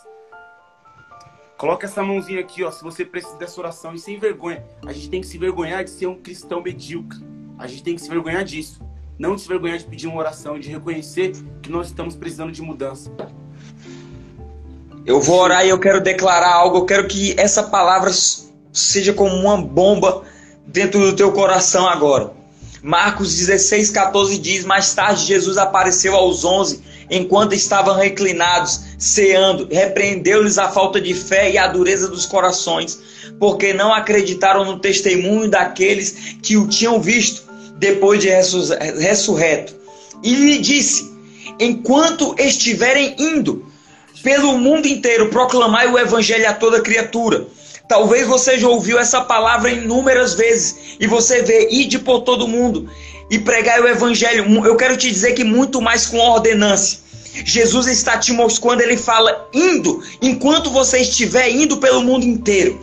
[1.59, 2.71] Coloque essa mãozinha aqui, ó.
[2.71, 4.65] Se você precisa dessa oração e sem vergonha.
[4.87, 7.19] A gente tem que se vergonhar de ser um cristão medíocre.
[7.59, 8.81] A gente tem que se vergonhar disso.
[9.19, 13.11] Não se vergonhar de pedir uma oração, de reconhecer que nós estamos precisando de mudança.
[15.05, 16.79] Eu vou orar e eu quero declarar algo.
[16.79, 18.13] Eu quero que essa palavra
[18.73, 20.23] seja como uma bomba
[20.67, 22.33] dentro do teu coração agora.
[22.83, 30.59] Marcos 16, 14 diz: Mais tarde Jesus apareceu aos onze, enquanto estavam reclinados, ceando, repreendeu-lhes
[30.59, 32.99] a falta de fé e a dureza dos corações,
[33.39, 37.45] porque não acreditaram no testemunho daqueles que o tinham visto
[37.79, 39.75] depois de ressurreto.
[40.23, 41.11] E lhe disse:
[41.59, 43.67] Enquanto estiverem indo
[44.23, 47.47] pelo mundo inteiro, proclamai o evangelho a toda criatura.
[47.89, 52.91] Talvez você já ouviu essa palavra inúmeras vezes e você vê ide por todo mundo
[53.31, 54.45] e pregar o evangelho.
[54.65, 56.99] Eu quero te dizer que muito mais com ordenância.
[57.45, 62.81] Jesus está te mostrando ele fala indo, enquanto você estiver indo pelo mundo inteiro.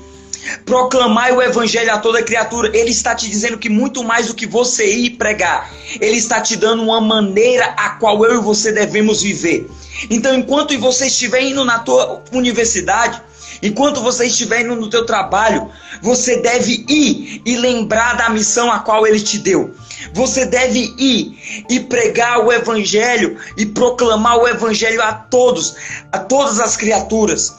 [0.66, 4.46] Proclamar o evangelho a toda criatura, ele está te dizendo que muito mais do que
[4.46, 9.22] você ir pregar, ele está te dando uma maneira a qual eu e você devemos
[9.22, 9.66] viver.
[10.10, 13.22] Então, enquanto você estiver indo na tua universidade,
[13.64, 15.72] enquanto você estiver indo no teu trabalho,
[16.02, 19.74] você deve ir e lembrar da missão a qual ele te deu.
[20.14, 25.76] Você deve ir e pregar o evangelho e proclamar o evangelho a todos,
[26.12, 27.54] a todas as criaturas.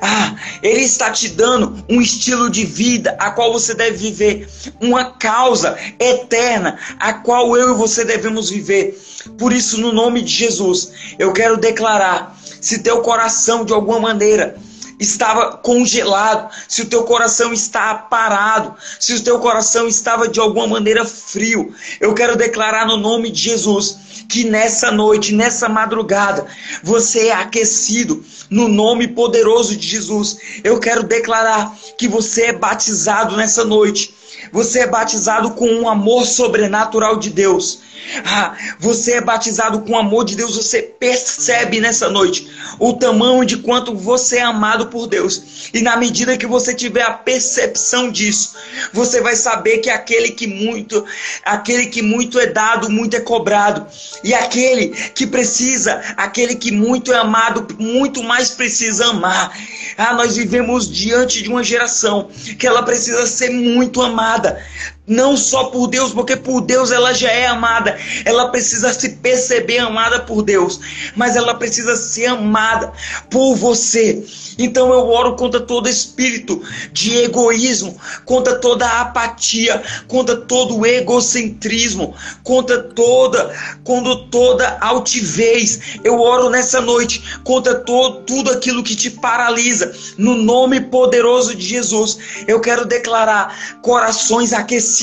[0.00, 4.48] Ah, ele está te dando um estilo de vida a qual você deve viver,
[4.80, 8.98] uma causa eterna a qual eu e você devemos viver.
[9.38, 14.56] Por isso, no nome de Jesus, eu quero declarar: se teu coração de alguma maneira
[14.98, 20.66] estava congelado, se o teu coração está parado, se o teu coração estava de alguma
[20.66, 26.46] maneira frio, eu quero declarar no nome de Jesus que nessa noite, nessa madrugada,
[26.82, 30.38] você é aquecido no nome poderoso de Jesus.
[30.62, 34.14] Eu quero declarar que você é batizado nessa noite.
[34.52, 37.80] Você é batizado com um amor sobrenatural de Deus.
[38.24, 42.48] Ah, você é batizado com o amor de Deus, você percebe nessa noite
[42.78, 45.68] o tamanho de quanto você é amado por Deus.
[45.74, 48.54] E na medida que você tiver a percepção disso,
[48.92, 51.04] você vai saber que aquele que muito,
[51.44, 53.86] aquele que muito é dado, muito é cobrado.
[54.24, 59.52] E aquele que precisa, aquele que muito é amado, muito mais precisa amar.
[59.98, 64.60] Ah, nós vivemos diante de uma geração que ela precisa ser muito amada nada
[65.08, 67.98] não só por Deus, porque por Deus ela já é amada.
[68.24, 70.78] Ela precisa se perceber amada por Deus,
[71.16, 72.92] mas ela precisa ser amada
[73.30, 74.22] por você.
[74.58, 76.60] Então eu oro contra todo espírito
[76.92, 85.98] de egoísmo, contra toda apatia, contra todo egocentrismo, contra toda, contra toda altivez.
[86.04, 89.92] Eu oro nessa noite contra todo, tudo aquilo que te paralisa.
[90.18, 94.97] No nome poderoso de Jesus, eu quero declarar corações aquecidos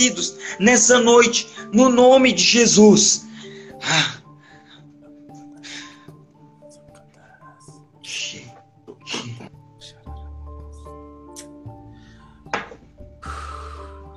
[0.60, 3.26] nessa noite, no nome de Jesus.
[3.82, 4.26] Ah.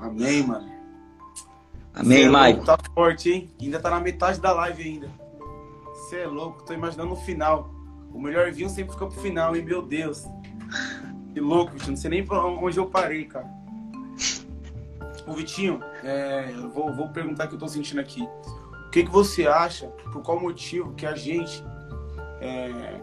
[0.00, 0.68] Amém, mano.
[1.94, 2.64] Amém, é Mike.
[2.64, 3.50] Tá forte, hein?
[3.60, 5.10] Ainda tá na metade da live ainda.
[5.86, 7.70] Você é louco, tô imaginando no final.
[8.12, 9.62] O melhor vinho sempre fica pro final, hein?
[9.62, 10.24] Meu Deus.
[11.34, 11.90] Que louco, Vitinho.
[11.90, 13.57] Não sei nem onde eu parei, cara.
[15.28, 18.26] O Vitinho, é, vou, vou perguntar o que eu tô sentindo aqui.
[18.86, 21.62] O que, que você acha, por qual motivo que a gente
[22.40, 22.98] é,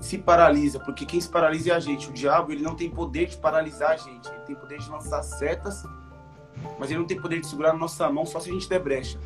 [0.00, 2.08] se paralisa, porque quem se paralisa é a gente.
[2.08, 5.22] O diabo ele não tem poder de paralisar a gente, ele tem poder de lançar
[5.22, 5.84] setas,
[6.78, 8.80] mas ele não tem poder de segurar na nossa mão só se a gente der
[8.80, 9.18] brecha.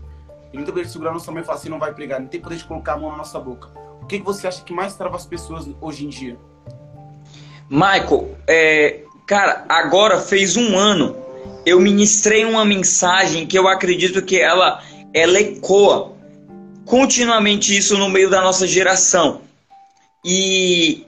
[0.53, 2.17] Ele não tem poder de segurar na nossa mão e falar assim, não vai pregar,
[2.19, 3.69] ele não tem poder de colocar a mão na nossa boca.
[4.03, 6.39] O que, que você acha que mais trava as pessoas hoje em dia?
[7.71, 11.17] Michael, é, cara, agora fez um ano,
[11.65, 14.83] eu ministrei uma mensagem que eu acredito que ela,
[15.15, 16.13] ela ecoa
[16.85, 19.43] continuamente isso no meio da nossa geração
[20.25, 21.05] e,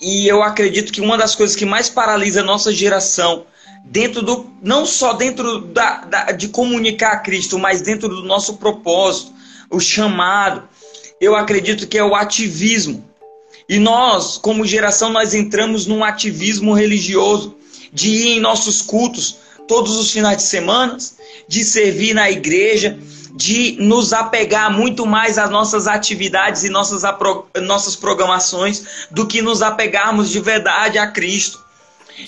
[0.00, 3.46] e eu acredito que uma das coisas que mais paralisa a nossa geração,
[3.84, 8.56] dentro do não só dentro da, da, de comunicar a Cristo, mas dentro do nosso
[8.56, 9.32] propósito,
[9.70, 10.68] o chamado,
[11.20, 13.04] eu acredito que é o ativismo.
[13.68, 17.56] E nós, como geração, nós entramos num ativismo religioso
[17.92, 19.36] de ir em nossos cultos
[19.68, 20.96] todos os finais de semana,
[21.46, 22.98] de servir na igreja,
[23.34, 27.02] de nos apegar muito mais às nossas atividades e nossas,
[27.62, 31.62] nossas programações do que nos apegarmos de verdade a Cristo.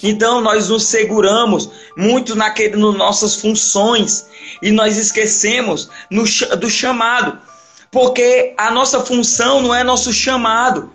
[0.02, 4.26] Então nós nos seguramos muito naquele, nas nossas funções
[4.62, 6.24] e nós esquecemos no,
[6.56, 7.38] do chamado,
[7.90, 10.90] porque a nossa função não é nosso chamado.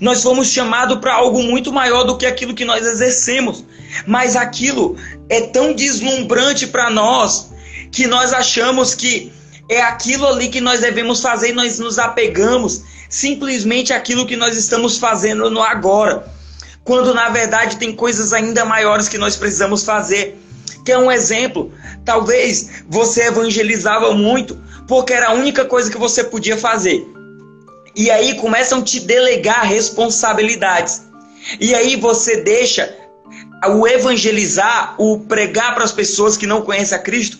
[0.00, 3.64] Nós fomos chamados para algo muito maior do que aquilo que nós exercemos,
[4.06, 4.96] mas aquilo
[5.28, 7.50] é tão deslumbrante para nós
[7.90, 9.32] que nós achamos que
[9.68, 14.56] é aquilo ali que nós devemos fazer e nós nos apegamos simplesmente aquilo que nós
[14.56, 16.26] estamos fazendo no agora.
[16.84, 20.38] Quando na verdade tem coisas ainda maiores que nós precisamos fazer.
[20.84, 21.70] Que é um exemplo.
[22.04, 27.06] Talvez você evangelizava muito porque era a única coisa que você podia fazer.
[27.94, 31.02] E aí começam a te delegar responsabilidades.
[31.60, 32.94] E aí você deixa
[33.66, 37.38] o evangelizar, o pregar para as pessoas que não conhecem a Cristo,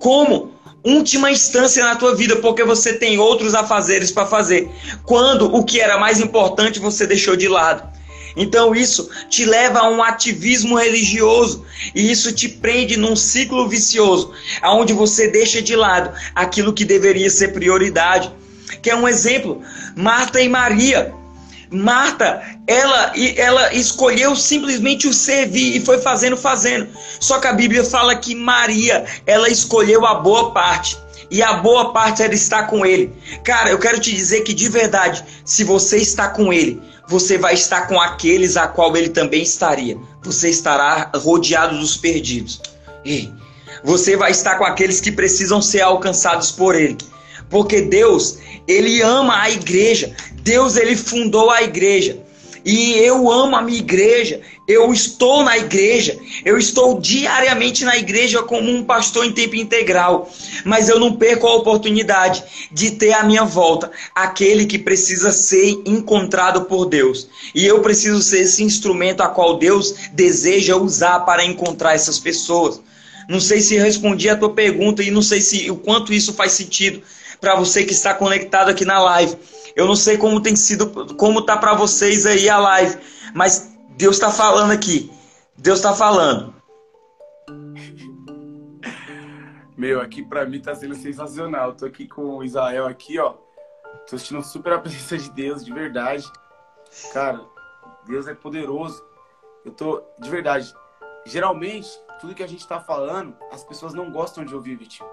[0.00, 0.52] como
[0.84, 4.70] última instância na tua vida, porque você tem outros afazeres para fazer.
[5.04, 7.98] Quando o que era mais importante você deixou de lado.
[8.36, 14.32] Então isso te leva a um ativismo religioso e isso te prende num ciclo vicioso,
[14.62, 18.30] aonde você deixa de lado aquilo que deveria ser prioridade.
[18.80, 19.60] Que é um exemplo,
[19.96, 21.12] Marta e Maria.
[21.70, 26.88] Marta, ela, ela escolheu simplesmente o servir e foi fazendo, fazendo.
[27.20, 30.96] Só que a Bíblia fala que Maria, ela escolheu a boa parte.
[31.30, 33.12] E a boa parte era estar com ele.
[33.44, 37.54] Cara, eu quero te dizer que de verdade, se você está com ele, você vai
[37.54, 39.98] estar com aqueles a qual ele também estaria.
[40.22, 42.60] Você estará rodeado dos perdidos.
[43.04, 43.30] E
[43.84, 46.96] você vai estar com aqueles que precisam ser alcançados por ele.
[47.50, 50.14] Porque Deus, ele ama a igreja.
[50.42, 52.18] Deus ele fundou a igreja.
[52.64, 54.40] E eu amo a minha igreja.
[54.66, 56.18] Eu estou na igreja.
[56.44, 60.30] Eu estou diariamente na igreja como um pastor em tempo integral.
[60.64, 65.80] Mas eu não perco a oportunidade de ter à minha volta aquele que precisa ser
[65.86, 67.28] encontrado por Deus.
[67.54, 72.82] E eu preciso ser esse instrumento a qual Deus deseja usar para encontrar essas pessoas.
[73.28, 76.52] Não sei se respondi a tua pergunta e não sei se o quanto isso faz
[76.52, 77.02] sentido
[77.40, 79.36] para você que está conectado aqui na live.
[79.76, 82.98] Eu não sei como tem sido, como tá para vocês aí a live,
[83.34, 85.10] mas Deus está falando aqui.
[85.56, 86.54] Deus está falando.
[89.76, 91.72] Meu, aqui para mim tá sendo sensacional.
[91.72, 93.34] tô aqui com o Israel aqui, ó.
[94.08, 96.24] Tô sentindo super a presença de Deus, de verdade.
[97.12, 97.40] Cara,
[98.06, 99.04] Deus é poderoso.
[99.64, 100.74] Eu tô, de verdade.
[101.24, 101.88] Geralmente,
[102.20, 105.08] tudo que a gente tá falando, as pessoas não gostam de ouvir, Vitinho.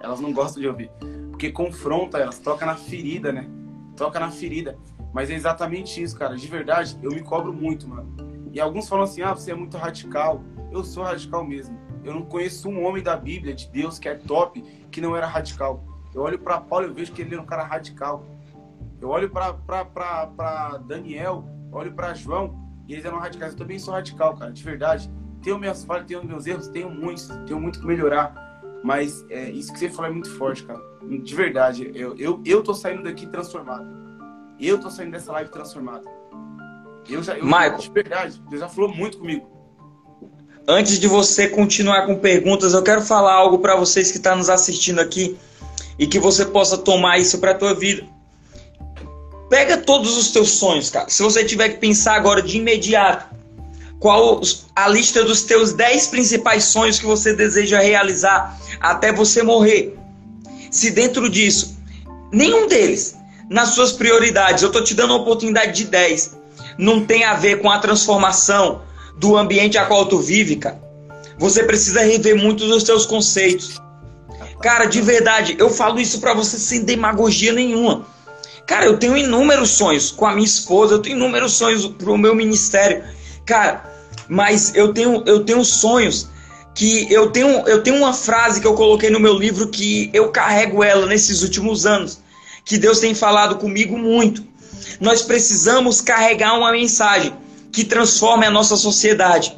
[0.00, 0.90] Elas não gostam de ouvir.
[1.30, 3.48] Porque confronta elas, toca na ferida, né?
[3.96, 4.78] Toca na ferida.
[5.12, 6.36] Mas é exatamente isso, cara.
[6.36, 8.14] De verdade, eu me cobro muito, mano.
[8.52, 10.42] E alguns falam assim: ah, você é muito radical.
[10.72, 11.78] Eu sou radical mesmo.
[12.02, 15.26] Eu não conheço um homem da Bíblia, de Deus, que é top, que não era
[15.26, 15.84] radical.
[16.14, 18.24] Eu olho para Paulo e vejo que ele era um cara radical.
[19.00, 23.52] Eu olho para Daniel, olho para João, e eles eram radicais.
[23.52, 25.10] Eu também sou radical, cara, de verdade.
[25.42, 28.49] Tenho minhas falhas, tenho meus erros, tenho muitos, tenho muito que melhorar.
[28.82, 30.80] Mas é, isso que você falou é muito forte, cara.
[31.02, 33.86] De verdade, eu, eu, eu tô saindo daqui transformado.
[34.58, 36.04] Eu tô saindo dessa live transformado.
[37.08, 39.48] Eu já, eu, Michael, de verdade, Deus já falou muito comigo.
[40.68, 44.38] Antes de você continuar com perguntas, eu quero falar algo para vocês que estão tá
[44.38, 45.36] nos assistindo aqui
[45.98, 48.06] e que você possa tomar isso para tua vida.
[49.48, 51.08] Pega todos os teus sonhos, cara.
[51.08, 53.34] Se você tiver que pensar agora de imediato,
[54.00, 54.40] qual
[54.74, 59.94] a lista dos teus 10 principais sonhos que você deseja realizar até você morrer?
[60.70, 61.76] Se dentro disso,
[62.32, 63.14] nenhum deles,
[63.50, 66.34] nas suas prioridades, eu estou te dando uma oportunidade de 10,
[66.78, 68.80] não tem a ver com a transformação
[69.18, 70.80] do ambiente a qual tu vive, cara.
[71.38, 73.78] Você precisa rever muito dos teus conceitos.
[74.62, 78.06] Cara, de verdade, eu falo isso para você sem demagogia nenhuma.
[78.66, 82.34] Cara, eu tenho inúmeros sonhos com a minha esposa, eu tenho inúmeros sonhos pro meu
[82.34, 83.02] ministério.
[83.44, 83.84] Cara,
[84.28, 86.28] mas eu tenho, eu tenho sonhos
[86.74, 90.30] que eu tenho, eu tenho uma frase que eu coloquei no meu livro que eu
[90.30, 92.20] carrego ela nesses últimos anos,
[92.64, 94.44] que Deus tem falado comigo muito.
[95.00, 97.34] Nós precisamos carregar uma mensagem
[97.72, 99.56] que transforme a nossa sociedade.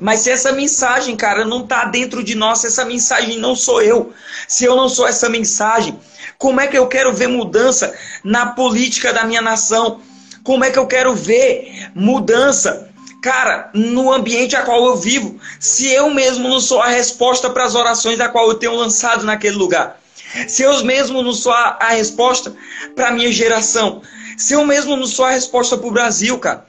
[0.00, 3.80] Mas se essa mensagem, cara, não está dentro de nós, se essa mensagem não sou
[3.80, 4.12] eu,
[4.48, 5.98] se eu não sou essa mensagem,
[6.38, 7.94] como é que eu quero ver mudança
[8.24, 10.00] na política da minha nação?
[10.42, 12.90] Como é que eu quero ver mudança
[13.24, 17.64] Cara, no ambiente a qual eu vivo, se eu mesmo não sou a resposta para
[17.64, 19.98] as orações da qual eu tenho lançado naquele lugar,
[20.46, 22.54] se eu mesmo não sou a, a resposta
[22.94, 24.02] para a minha geração,
[24.36, 26.66] se eu mesmo não sou a resposta para o Brasil, cara.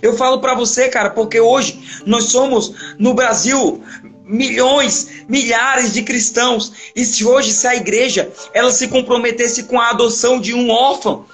[0.00, 3.82] Eu falo para você, cara, porque hoje nós somos no Brasil
[4.22, 6.72] milhões, milhares de cristãos.
[6.94, 11.26] E se hoje se a igreja ela se comprometesse com a adoção de um órfão,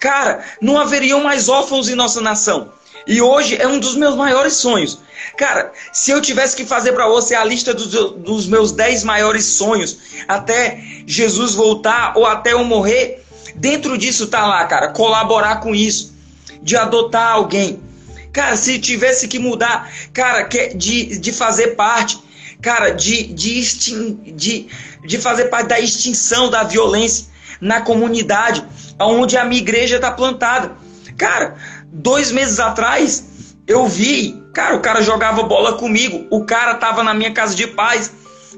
[0.00, 2.74] cara, não haveriam mais órfãos em nossa nação.
[3.06, 4.98] E hoje é um dos meus maiores sonhos.
[5.36, 9.44] Cara, se eu tivesse que fazer para você a lista dos, dos meus 10 maiores
[9.44, 15.74] sonhos até Jesus voltar ou até eu morrer, dentro disso tá lá, cara, colaborar com
[15.74, 16.14] isso,
[16.62, 17.80] de adotar alguém.
[18.32, 22.18] Cara, se tivesse que mudar, cara, de, de fazer parte,
[22.60, 24.68] cara, de, de, extin, de,
[25.06, 27.26] de fazer parte da extinção da violência
[27.60, 28.64] na comunidade,
[29.00, 30.76] onde a minha igreja está plantada.
[31.16, 31.56] Cara,
[31.98, 33.24] Dois meses atrás,
[33.66, 37.66] eu vi, cara, o cara jogava bola comigo, o cara tava na minha casa de
[37.66, 38.12] paz,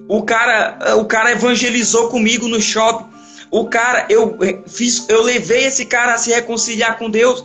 [0.09, 3.07] o cara, o cara evangelizou comigo no shopping,
[3.51, 4.37] o cara, eu
[4.67, 7.45] fiz, eu levei esse cara a se reconciliar com Deus,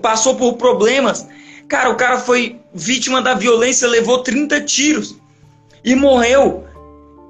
[0.00, 1.26] passou por problemas,
[1.68, 5.14] cara, o cara foi vítima da violência, levou 30 tiros
[5.84, 6.64] e morreu.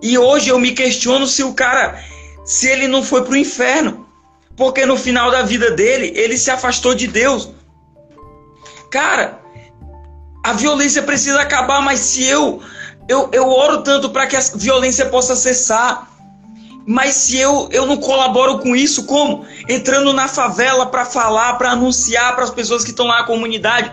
[0.01, 2.03] E hoje eu me questiono se o cara,
[2.45, 4.07] se ele não foi pro inferno.
[4.61, 7.49] Porque no final da vida dele, ele se afastou de Deus.
[8.91, 9.41] Cara,
[10.45, 12.61] a violência precisa acabar, mas se eu
[13.09, 16.11] eu, eu oro tanto para que a violência possa cessar,
[16.87, 19.47] mas se eu, eu não colaboro com isso, como?
[19.67, 23.91] Entrando na favela para falar, para anunciar para as pessoas que estão lá na comunidade.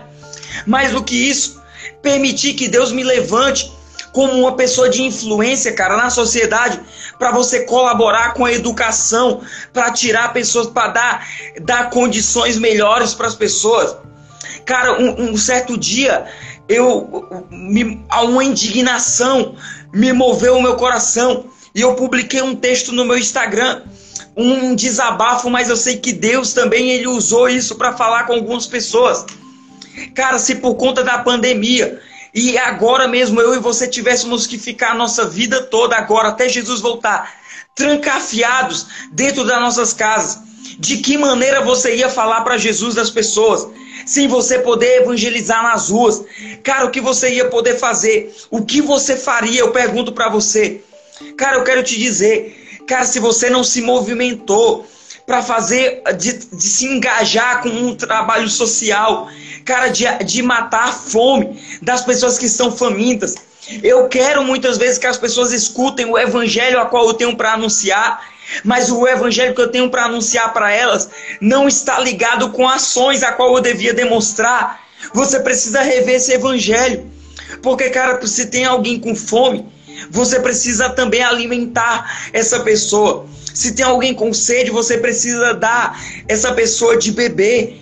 [0.66, 1.62] Mais do que isso,
[2.02, 3.72] permitir que Deus me levante
[4.18, 6.80] como uma pessoa de influência, cara, na sociedade,
[7.20, 9.42] para você colaborar com a educação,
[9.72, 11.28] para tirar pessoas, para dar,
[11.60, 13.96] dar condições melhores para as pessoas.
[14.66, 16.26] Cara, um, um, certo dia,
[16.68, 19.54] eu me, uma indignação
[19.94, 23.82] me moveu o meu coração e eu publiquei um texto no meu Instagram,
[24.36, 28.66] um desabafo, mas eu sei que Deus também ele usou isso para falar com algumas
[28.66, 29.24] pessoas.
[30.12, 32.00] Cara, se por conta da pandemia
[32.34, 36.48] e agora mesmo eu e você tivéssemos que ficar a nossa vida toda agora até
[36.48, 37.34] Jesus voltar,
[37.74, 40.40] trancafiados dentro das nossas casas,
[40.78, 43.66] de que maneira você ia falar para Jesus das pessoas?
[44.04, 46.22] Sem você poder evangelizar nas ruas.
[46.62, 48.34] Cara, o que você ia poder fazer?
[48.50, 49.60] O que você faria?
[49.60, 50.82] Eu pergunto para você.
[51.36, 54.86] Cara, eu quero te dizer, cara, se você não se movimentou
[55.28, 59.28] para fazer, de, de, se engajar com um trabalho social,
[59.62, 63.34] cara, de, de matar a fome das pessoas que estão famintas.
[63.82, 67.52] Eu quero muitas vezes que as pessoas escutem o evangelho a qual eu tenho para
[67.52, 68.26] anunciar,
[68.64, 71.10] mas o evangelho que eu tenho para anunciar para elas
[71.42, 74.80] não está ligado com ações a qual eu devia demonstrar.
[75.12, 77.06] Você precisa rever esse evangelho.
[77.62, 79.66] Porque, cara, se tem alguém com fome,
[80.10, 83.26] você precisa também alimentar essa pessoa.
[83.54, 87.80] Se tem alguém com sede, você precisa dar essa pessoa de beber.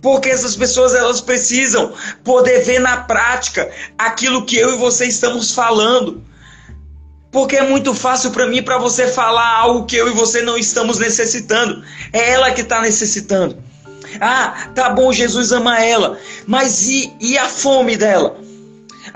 [0.00, 1.92] Porque essas pessoas elas precisam
[2.22, 6.22] poder ver na prática aquilo que eu e você estamos falando.
[7.32, 10.56] Porque é muito fácil para mim para você falar algo que eu e você não
[10.56, 11.82] estamos necessitando.
[12.12, 13.62] É ela que está necessitando.
[14.20, 18.38] Ah, tá bom, Jesus ama ela, mas e, e a fome dela?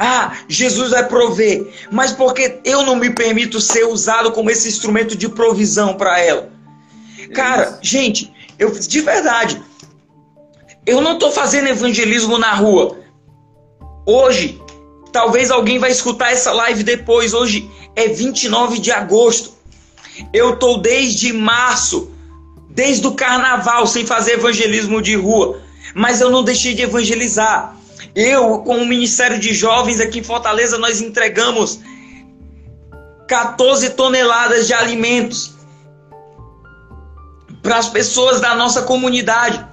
[0.03, 5.15] Ah, Jesus vai prover, mas porque eu não me permito ser usado como esse instrumento
[5.15, 6.49] de provisão para ela?
[7.35, 9.61] Cara, gente, eu de verdade,
[10.87, 12.97] eu não estou fazendo evangelismo na rua.
[14.07, 14.59] Hoje,
[15.13, 17.35] talvez alguém vai escutar essa live depois.
[17.35, 19.53] Hoje é 29 de agosto.
[20.33, 22.11] Eu estou desde março,
[22.71, 25.61] desde o carnaval, sem fazer evangelismo de rua.
[25.95, 27.77] Mas eu não deixei de evangelizar.
[28.15, 31.79] Eu, com o Ministério de Jovens aqui em Fortaleza, nós entregamos
[33.29, 35.53] 14 toneladas de alimentos
[37.63, 39.65] para as pessoas da nossa comunidade.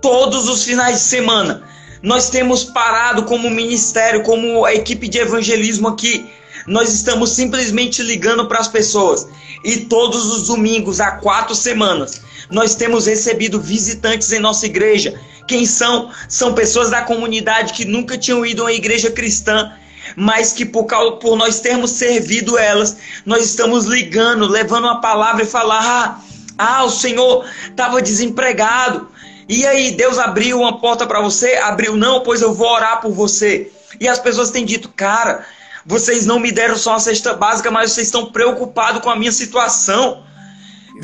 [0.00, 1.64] Todos os finais de semana.
[2.02, 6.26] Nós temos parado como ministério, como a equipe de evangelismo aqui.
[6.66, 9.28] Nós estamos simplesmente ligando para as pessoas.
[9.64, 15.66] E todos os domingos, há quatro semanas, nós temos recebido visitantes em nossa igreja quem
[15.66, 16.10] são?
[16.28, 19.72] São pessoas da comunidade que nunca tinham ido a uma igreja cristã,
[20.16, 25.42] mas que por, causa, por nós termos servido elas, nós estamos ligando, levando uma palavra
[25.42, 26.20] e falar: ah,
[26.58, 29.08] ah o Senhor estava desempregado.
[29.48, 31.54] E aí, Deus abriu uma porta para você?
[31.54, 33.70] Abriu não, pois eu vou orar por você.
[34.00, 35.46] E as pessoas têm dito, cara,
[35.84, 39.30] vocês não me deram só uma cesta básica, mas vocês estão preocupados com a minha
[39.30, 40.24] situação.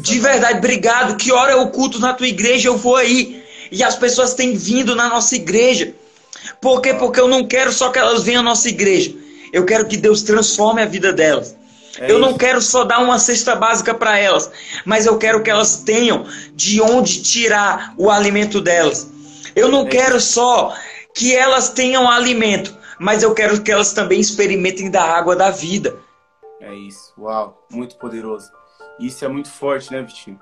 [0.00, 1.16] De verdade, obrigado.
[1.16, 2.68] Que hora é o culto na tua igreja?
[2.68, 3.41] Eu vou aí.
[3.72, 5.94] E as pessoas têm vindo na nossa igreja.
[6.60, 6.92] Por quê?
[6.92, 9.16] Porque eu não quero só que elas venham à nossa igreja.
[9.50, 11.56] Eu quero que Deus transforme a vida delas.
[11.98, 12.18] É eu isso.
[12.18, 14.50] não quero só dar uma cesta básica para elas,
[14.84, 19.10] mas eu quero que elas tenham de onde tirar o alimento delas.
[19.56, 20.74] Eu não é quero só
[21.14, 25.96] que elas tenham alimento, mas eu quero que elas também experimentem da água da vida.
[26.60, 27.12] É isso.
[27.18, 28.50] Uau, muito poderoso.
[29.00, 30.38] Isso é muito forte, né, Vitinho?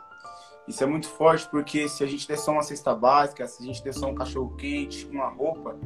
[0.70, 3.66] Isso é muito forte porque se a gente der só uma cesta básica, se a
[3.66, 5.76] gente der só um cachorro quente, uma roupa,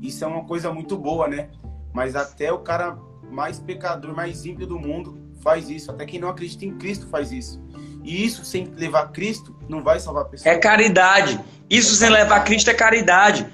[0.00, 1.50] isso é uma coisa muito boa, né?
[1.92, 2.96] Mas até o cara
[3.30, 5.90] mais pecador, mais ímpio do mundo faz isso.
[5.90, 7.62] Até quem não acredita em Cristo faz isso.
[8.02, 10.54] E isso sem levar Cristo não vai salvar a pessoa.
[10.54, 11.38] É caridade.
[11.68, 13.46] Isso sem levar Cristo é caridade.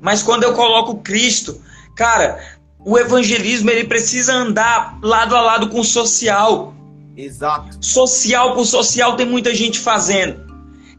[0.00, 1.62] Mas quando eu coloco Cristo,
[1.94, 2.44] cara,
[2.80, 6.74] o evangelismo ele precisa andar lado a lado com o social.
[7.22, 7.78] Exato.
[7.80, 10.52] Social por social tem muita gente fazendo.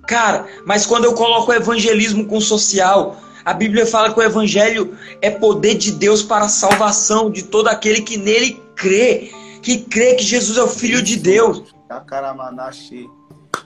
[0.08, 4.98] Cara, mas quando eu coloco o evangelismo com social, a Bíblia fala que o evangelho
[5.22, 10.16] é poder de Deus para a salvação de todo aquele que nele crê, que crê
[10.16, 11.74] que Jesus é o filho de Deus.
[11.90, 13.10] Cacaramanache.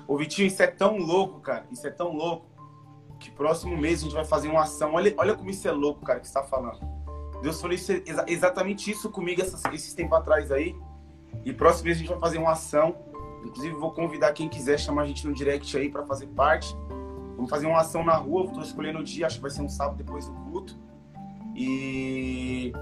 [0.07, 1.65] Ô Vitinho, isso é tão louco, cara.
[1.71, 2.47] Isso é tão louco.
[3.19, 4.93] Que próximo mês a gente vai fazer uma ação.
[4.93, 6.79] Olha, olha como isso é louco, cara, que está falando.
[7.41, 7.91] Deus falou isso,
[8.25, 9.41] exatamente isso comigo
[9.73, 10.75] esses tempos atrás aí.
[11.45, 12.95] E próximo mês a gente vai fazer uma ação.
[13.45, 16.75] Inclusive, vou convidar quem quiser chamar a gente no direct aí para fazer parte.
[17.36, 19.69] Vamos fazer uma ação na rua, estou escolhendo o dia, acho que vai ser um
[19.69, 20.78] sábado depois do culto.
[21.55, 22.73] E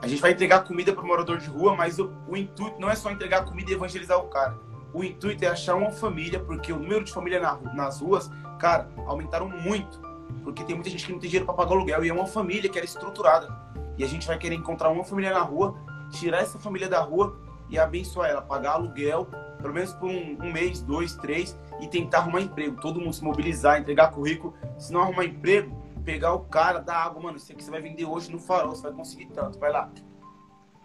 [0.00, 2.90] a gente vai entregar comida para o morador de rua, mas o, o, intuito não
[2.90, 4.58] é só entregar comida e evangelizar o cara.
[4.92, 8.88] O intuito é achar uma família, porque o número de família na, nas ruas, cara,
[9.06, 10.00] aumentaram muito.
[10.42, 12.68] Porque tem muita gente que não tem dinheiro para pagar aluguel e é uma família
[12.68, 13.48] que era estruturada.
[13.96, 15.74] E a gente vai querer encontrar uma família na rua,
[16.10, 17.36] tirar essa família da rua
[17.70, 19.28] e abençoar ela, pagar aluguel,
[19.60, 22.80] pelo menos por um, um mês, dois, três, e tentar arrumar emprego.
[22.80, 24.54] Todo mundo se mobilizar, entregar currículo.
[24.78, 28.04] Se não arrumar emprego, pegar o cara, dar água, mano, isso aqui você vai vender
[28.04, 29.90] hoje no farol, você vai conseguir tanto, vai lá.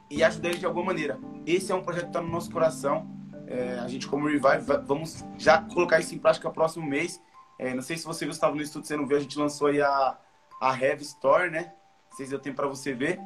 [0.09, 1.19] E ajudar ele de alguma maneira.
[1.45, 3.07] Esse é um projeto que está no nosso coração.
[3.47, 7.21] É, a gente, como Revive, vamos já colocar isso em prática próximo mês.
[7.59, 9.67] É, não sei se você viu, estava no estudo, você não viu, a gente lançou
[9.67, 10.17] aí a,
[10.61, 11.73] a Heavy Store, né?
[12.09, 13.19] Não sei se deu tempo para você ver.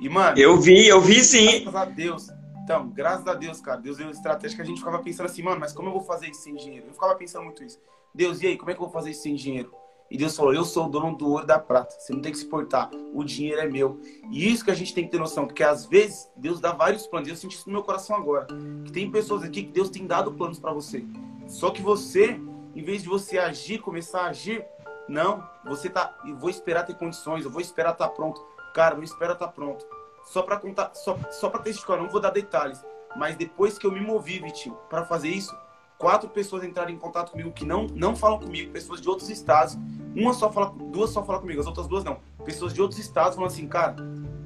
[0.00, 0.38] E, mano.
[0.38, 1.62] Eu vi, eu vi sim.
[1.62, 2.39] Graças a Deus.
[2.64, 3.80] Então, graças a Deus, cara.
[3.80, 6.28] Deus deu estratégia que a gente ficava pensando assim, mano, mas como eu vou fazer
[6.28, 6.86] isso sem dinheiro?
[6.88, 7.78] Eu ficava pensando muito isso.
[8.14, 9.72] Deus, e aí, como é que eu vou fazer isso sem dinheiro?
[10.10, 11.94] E Deus falou: Eu sou o dono do ouro e da prata.
[11.98, 12.90] Você não tem que se portar.
[13.14, 14.00] O dinheiro é meu.
[14.30, 17.06] E isso que a gente tem que ter noção, porque às vezes Deus dá vários
[17.06, 17.28] planos.
[17.28, 18.48] Eu senti isso no meu coração agora.
[18.84, 21.04] Que tem pessoas aqui que Deus tem dado planos para você.
[21.46, 22.40] Só que você,
[22.74, 24.64] em vez de você agir, começar a agir,
[25.08, 25.44] não.
[25.64, 26.18] Você tá.
[26.26, 27.44] Eu vou esperar ter condições.
[27.44, 28.44] Eu vou esperar estar tá pronto.
[28.74, 29.86] Cara, não espera estar tá pronto.
[30.30, 32.80] Só para contar, só, só para testificar, não vou dar detalhes.
[33.16, 35.52] Mas depois que eu me movi, Vitinho, para fazer isso,
[35.98, 39.76] quatro pessoas entraram em contato comigo que não, não falam comigo, pessoas de outros estados.
[40.14, 42.18] Uma só fala, duas só falam comigo, as outras duas não.
[42.44, 43.96] Pessoas de outros estados falando assim, cara,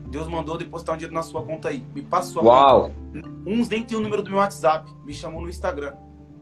[0.09, 1.85] Deus mandou depositar um dinheiro na sua conta aí.
[1.95, 2.91] Me passa sua Uau.
[2.91, 3.29] conta.
[3.47, 5.95] Uns nem tem o número do meu WhatsApp, me chamou no Instagram.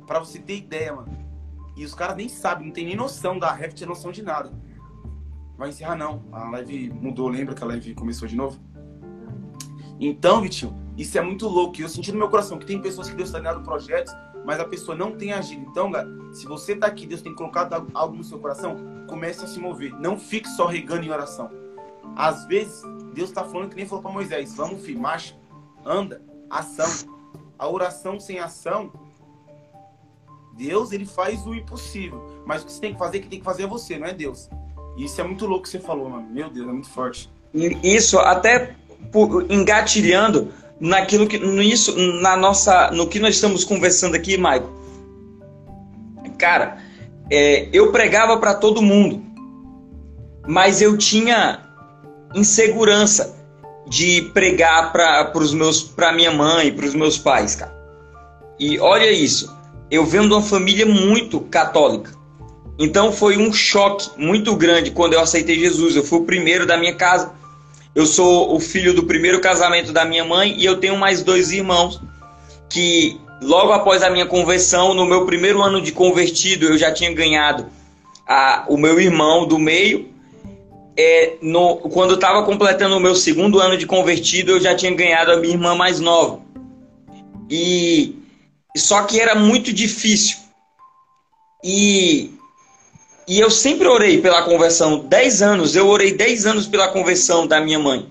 [0.07, 1.18] Para você ter ideia, mano.
[1.76, 4.53] E os caras nem sabem, não tem nem noção da Reft, tem noção de nada.
[5.59, 6.22] Vai encerrar não.
[6.30, 8.61] A live mudou, lembra que a live começou de novo?
[10.05, 11.78] Então, Vitinho, isso é muito louco.
[11.78, 14.12] E eu senti no meu coração que tem pessoas que Deus está dando projetos
[14.44, 15.66] mas a pessoa não tem agido.
[15.70, 18.76] Então, galera, se você está aqui, Deus tem colocado algo no seu coração,
[19.09, 19.92] comece a se mover.
[19.94, 21.50] Não fique só regando em oração.
[22.16, 22.82] Às vezes,
[23.14, 25.36] Deus está falando que nem falou para Moisés: vamos, filho, marcha,
[25.84, 27.11] anda, ação.
[27.59, 28.92] A oração sem ação,
[30.57, 32.42] Deus ele faz o impossível.
[32.44, 34.12] Mas o que você tem que fazer, que tem que fazer é você, não é
[34.12, 34.50] Deus.
[34.96, 36.28] E isso é muito louco que você falou, mano.
[36.28, 37.30] Meu Deus, é muito forte.
[37.55, 38.76] Isso, até
[39.48, 44.70] engatilhando naquilo que nisso na nossa no que nós estamos conversando aqui, Maico.
[46.38, 46.78] Cara,
[47.30, 49.22] é, eu pregava para todo mundo,
[50.46, 51.61] mas eu tinha
[52.34, 53.36] insegurança
[53.88, 57.72] de pregar para os meus para minha mãe, para os meus pais, cara.
[58.59, 59.55] E olha isso,
[59.90, 62.11] eu venho de uma família muito católica.
[62.78, 65.94] Então foi um choque muito grande quando eu aceitei Jesus.
[65.94, 67.30] Eu fui o primeiro da minha casa
[67.95, 71.51] eu sou o filho do primeiro casamento da minha mãe e eu tenho mais dois
[71.51, 72.01] irmãos
[72.68, 77.12] que logo após a minha conversão, no meu primeiro ano de convertido, eu já tinha
[77.12, 77.66] ganhado
[78.26, 80.11] a, o meu irmão do meio.
[80.97, 84.95] É, no, quando eu estava completando o meu segundo ano de convertido, eu já tinha
[84.95, 86.40] ganhado a minha irmã mais nova.
[87.51, 88.16] E
[88.76, 90.38] só que era muito difícil.
[91.64, 92.32] E
[93.26, 95.00] e eu sempre orei pela conversão.
[95.00, 98.06] Dez anos, eu orei dez anos pela conversão da minha mãe.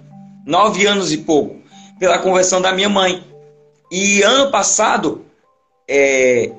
[0.45, 1.61] Nove anos e pouco
[1.99, 3.23] pela conversão da minha mãe.
[3.91, 5.23] E ano passado,
[5.87, 6.51] é,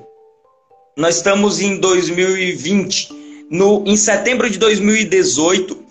[0.95, 3.09] nós estamos em 2020.
[3.49, 5.83] No, em setembro de 2018,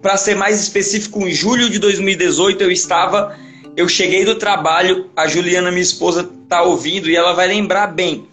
[0.00, 3.36] para ser mais específico, em julho de 2018, eu estava.
[3.76, 8.26] Eu cheguei do trabalho, a Juliana, minha esposa, está ouvindo e ela vai lembrar bem.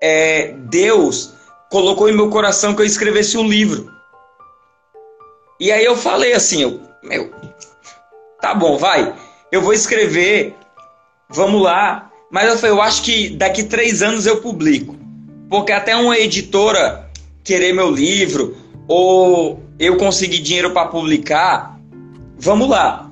[0.00, 1.34] É, Deus
[1.74, 3.92] colocou em meu coração que eu escrevesse um livro.
[5.58, 7.32] E aí eu falei assim, eu, meu,
[8.40, 9.12] tá bom, vai,
[9.50, 10.54] eu vou escrever,
[11.28, 12.12] vamos lá.
[12.30, 14.96] Mas eu falei, eu acho que daqui três anos eu publico.
[15.50, 17.10] Porque até uma editora
[17.42, 18.56] querer meu livro,
[18.86, 21.76] ou eu conseguir dinheiro para publicar,
[22.38, 23.10] vamos lá.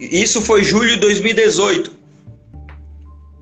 [0.00, 1.92] Isso foi julho de 2018.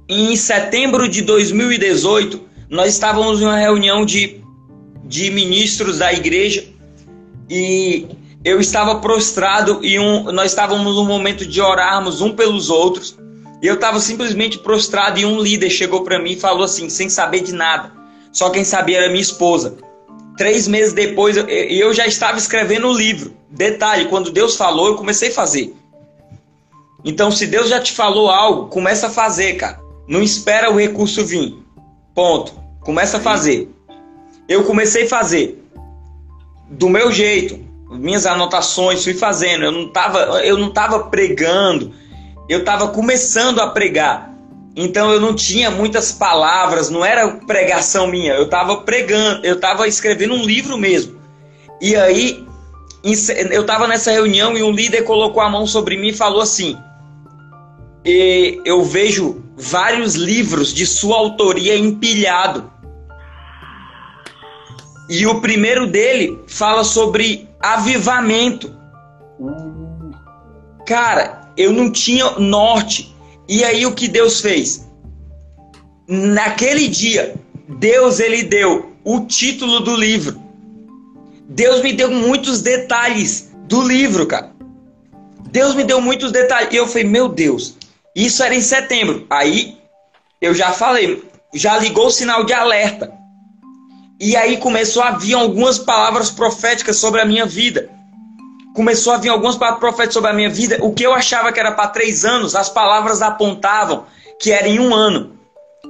[0.08, 4.40] Em setembro de 2018, nós estávamos em uma reunião de,
[5.04, 6.64] de ministros da igreja
[7.46, 8.06] e
[8.42, 13.14] eu estava prostrado e um, nós estávamos no momento de orarmos um pelos outros.
[13.60, 17.10] E eu estava simplesmente prostrado e um líder chegou para mim e falou assim, sem
[17.10, 17.92] saber de nada.
[18.32, 19.76] Só quem sabia era minha esposa.
[20.38, 23.36] Três meses depois, eu, eu já estava escrevendo o livro.
[23.50, 25.74] Detalhe, quando Deus falou, eu comecei a fazer.
[27.04, 29.78] Então, se Deus já te falou algo, começa a fazer, cara.
[30.08, 31.54] Não espera o recurso vir.
[32.14, 32.61] Ponto.
[32.84, 33.68] Começa a fazer.
[34.48, 35.62] Eu comecei a fazer
[36.68, 37.60] do meu jeito,
[37.90, 39.64] minhas anotações, fui fazendo.
[39.64, 41.92] Eu não estava, eu não tava pregando.
[42.48, 44.32] Eu estava começando a pregar.
[44.74, 49.86] Então eu não tinha muitas palavras, não era pregação minha, eu estava pregando, eu estava
[49.86, 51.20] escrevendo um livro mesmo.
[51.78, 52.42] E aí
[53.50, 56.78] eu estava nessa reunião e um líder colocou a mão sobre mim e falou assim:
[58.04, 62.71] e eu vejo vários livros de sua autoria empilhado.
[65.08, 68.74] E o primeiro dele fala sobre avivamento.
[70.86, 73.14] Cara, eu não tinha norte.
[73.48, 74.88] E aí o que Deus fez?
[76.08, 77.34] Naquele dia,
[77.68, 80.40] Deus ele deu o título do livro.
[81.48, 84.52] Deus me deu muitos detalhes do livro, cara.
[85.50, 86.72] Deus me deu muitos detalhes.
[86.72, 87.76] E eu falei, meu Deus,
[88.14, 89.26] isso era em setembro.
[89.28, 89.76] Aí
[90.40, 91.22] eu já falei,
[91.54, 93.12] já ligou o sinal de alerta.
[94.24, 97.90] E aí começou a vir algumas palavras proféticas sobre a minha vida.
[98.72, 100.78] Começou a vir algumas palavras proféticas sobre a minha vida.
[100.80, 104.04] O que eu achava que era para três anos, as palavras apontavam
[104.38, 105.36] que era em um ano.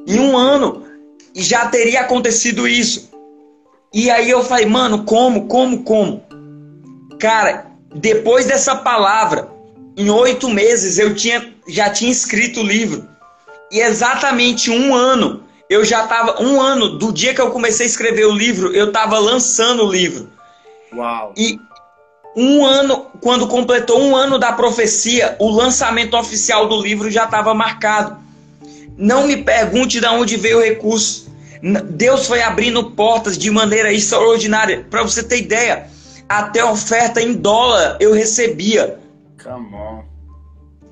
[0.08, 0.82] Em um ano
[1.36, 3.10] já teria acontecido isso.
[3.92, 6.24] E aí eu falei, mano, como, como, como?
[7.20, 9.50] Cara, depois dessa palavra,
[9.94, 13.06] em oito meses eu tinha, já tinha escrito o livro.
[13.70, 16.42] E exatamente um ano, eu já estava.
[16.42, 19.90] Um ano do dia que eu comecei a escrever o livro, eu estava lançando o
[19.90, 20.28] livro.
[20.94, 21.32] Uau!
[21.36, 21.58] E
[22.36, 27.54] um ano, quando completou um ano da profecia, o lançamento oficial do livro já estava
[27.54, 28.18] marcado.
[28.96, 31.30] Não me pergunte de onde veio o recurso.
[31.90, 34.86] Deus foi abrindo portas de maneira extraordinária.
[34.90, 35.86] Para você ter ideia,
[36.28, 38.98] até oferta em dólar eu recebia.
[39.42, 40.04] Come on.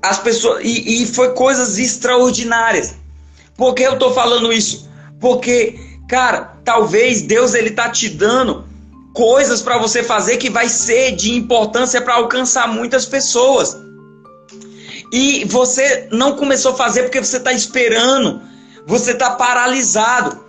[0.01, 3.00] As pessoas e, e foi coisas extraordinárias.
[3.55, 4.89] Por que eu tô falando isso?
[5.19, 8.65] Porque, cara, talvez Deus ele tá te dando
[9.13, 13.77] coisas para você fazer que vai ser de importância para alcançar muitas pessoas.
[15.11, 18.41] E você não começou a fazer porque você está esperando,
[18.87, 20.39] você está paralisado.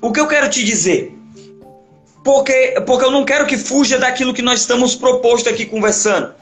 [0.00, 1.12] O que eu quero te dizer?
[2.24, 6.32] Porque, porque eu não quero que fuja daquilo que nós estamos proposto aqui conversando.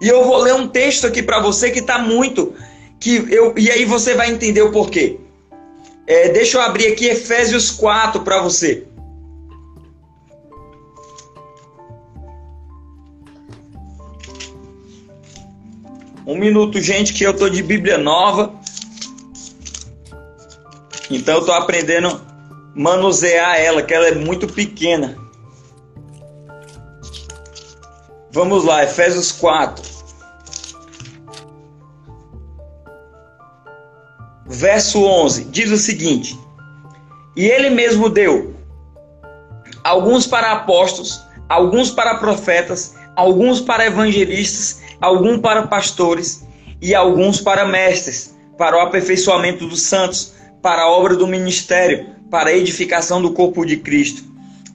[0.00, 2.54] E eu vou ler um texto aqui para você que está muito.
[2.98, 5.18] que eu E aí você vai entender o porquê.
[6.10, 8.84] É, deixa eu abrir aqui Efésios 4 para você.
[16.26, 18.52] Um minuto, gente, que eu tô de Bíblia nova.
[21.08, 22.20] Então eu tô aprendendo
[22.74, 25.16] manusear ela, que ela é muito pequena.
[28.32, 29.89] Vamos lá, Efésios 4.
[34.52, 36.36] Verso 11 diz o seguinte:
[37.36, 38.52] E ele mesmo deu
[39.84, 46.44] alguns para apóstolos, alguns para profetas, alguns para evangelistas, alguns para pastores
[46.82, 52.50] e alguns para mestres, para o aperfeiçoamento dos santos, para a obra do ministério, para
[52.50, 54.24] a edificação do corpo de Cristo,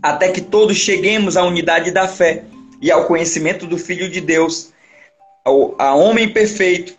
[0.01, 2.45] até que todos cheguemos à unidade da fé
[2.81, 4.71] e ao conhecimento do Filho de Deus,
[5.43, 6.95] ao, a homem perfeito,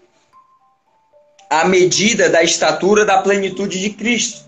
[1.51, 4.45] à medida da estatura da plenitude de Cristo.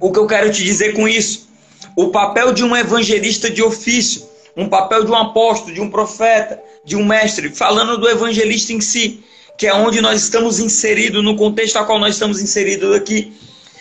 [0.00, 1.48] O que eu quero te dizer com isso?
[1.96, 6.62] O papel de um evangelista de ofício, um papel de um apóstolo, de um profeta,
[6.84, 9.22] de um mestre, falando do evangelista em si,
[9.58, 13.32] que é onde nós estamos inseridos, no contexto a qual nós estamos inseridos aqui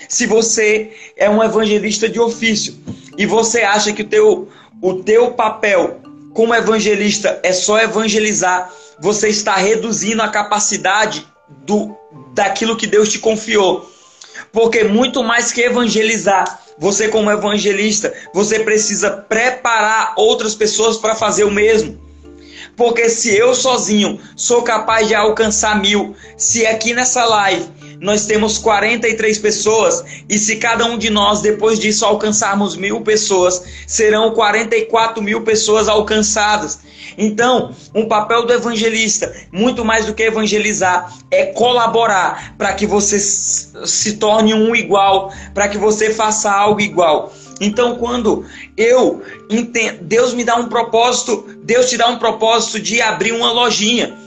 [0.09, 2.75] se você é um evangelista de ofício
[3.15, 4.49] e você acha que o teu,
[4.81, 6.01] o teu papel
[6.33, 11.95] como evangelista é só evangelizar, você está reduzindo a capacidade do,
[12.33, 13.89] daquilo que Deus te confiou.
[14.51, 21.43] Porque muito mais que evangelizar, você como evangelista, você precisa preparar outras pessoas para fazer
[21.43, 22.08] o mesmo.
[22.79, 27.67] Porque se eu sozinho sou capaz de alcançar mil, se aqui nessa live
[27.99, 33.61] nós temos 43 pessoas, e se cada um de nós, depois disso, alcançarmos mil pessoas,
[33.85, 36.79] serão 44 mil pessoas alcançadas.
[37.17, 43.19] Então, um papel do evangelista, muito mais do que evangelizar, é colaborar para que você
[43.19, 47.33] se torne um igual, para que você faça algo igual.
[47.59, 48.45] Então, quando
[48.77, 53.51] eu entendo, Deus me dá um propósito, Deus te dá um propósito de abrir uma
[53.51, 54.17] lojinha.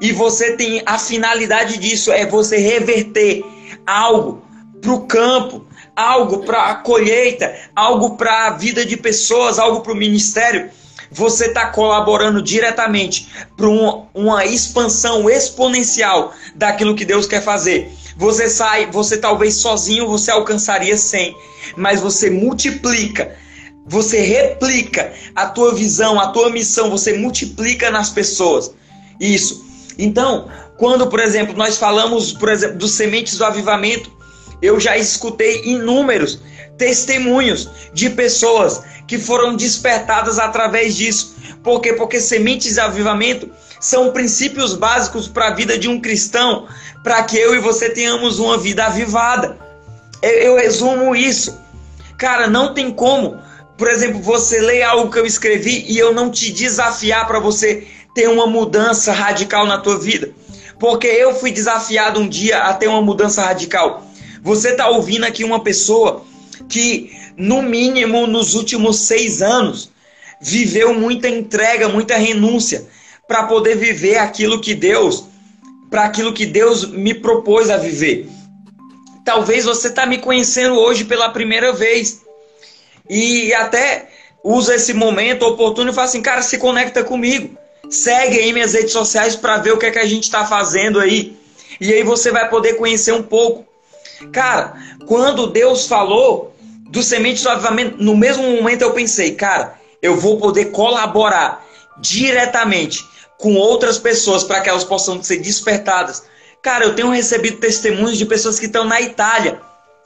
[0.00, 3.44] E você tem a finalidade disso é você reverter
[3.86, 4.42] algo
[4.80, 5.64] para o campo,
[5.94, 10.70] algo para a colheita, algo para a vida de pessoas, algo para o ministério.
[11.10, 17.92] Você está colaborando diretamente para uma, uma expansão exponencial daquilo que Deus quer fazer.
[18.16, 21.34] Você sai, você talvez sozinho você alcançaria 100,
[21.76, 23.34] mas você multiplica,
[23.86, 28.72] você replica a tua visão, a tua missão, você multiplica nas pessoas.
[29.20, 29.64] Isso.
[29.98, 34.10] Então, quando, por exemplo, nós falamos, por exemplo, dos sementes do avivamento,
[34.60, 36.40] eu já escutei inúmeros
[36.78, 41.36] testemunhos de pessoas que foram despertadas através disso.
[41.62, 41.92] Por quê?
[41.92, 43.50] Porque sementes de avivamento
[43.82, 46.68] são princípios básicos para a vida de um cristão,
[47.02, 49.58] para que eu e você tenhamos uma vida avivada.
[50.22, 51.58] Eu, eu resumo isso.
[52.16, 53.42] Cara, não tem como,
[53.76, 57.88] por exemplo, você ler algo que eu escrevi e eu não te desafiar para você
[58.14, 60.30] ter uma mudança radical na tua vida.
[60.78, 64.06] Porque eu fui desafiado um dia a ter uma mudança radical.
[64.44, 66.24] Você está ouvindo aqui uma pessoa
[66.68, 69.90] que, no mínimo, nos últimos seis anos,
[70.40, 72.86] viveu muita entrega, muita renúncia
[73.32, 75.24] para poder viver aquilo que Deus,
[75.88, 78.28] para aquilo que Deus me propôs a viver.
[79.24, 82.20] Talvez você está me conhecendo hoje pela primeira vez
[83.08, 84.10] e até
[84.44, 87.56] usa esse momento oportuno e fala assim, cara, se conecta comigo,
[87.88, 91.00] segue aí minhas redes sociais para ver o que é que a gente está fazendo
[91.00, 91.34] aí
[91.80, 93.64] e aí você vai poder conhecer um pouco.
[94.30, 94.74] Cara,
[95.06, 96.54] quando Deus falou
[96.90, 101.64] do semente do avivamento, no mesmo momento eu pensei, cara, eu vou poder colaborar
[101.98, 103.10] diretamente
[103.42, 106.22] com outras pessoas para que elas possam ser despertadas.
[106.62, 109.60] Cara, eu tenho recebido testemunhos de pessoas que estão na Itália Uau.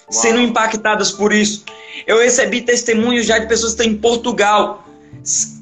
[0.08, 1.62] sendo impactadas por isso.
[2.06, 4.88] Eu recebi testemunhos já de pessoas que estão em Portugal.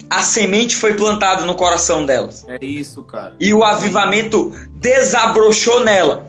[0.09, 2.45] A semente foi plantada no coração delas.
[2.47, 3.35] É isso, cara.
[3.41, 6.29] E o avivamento desabrochou nela.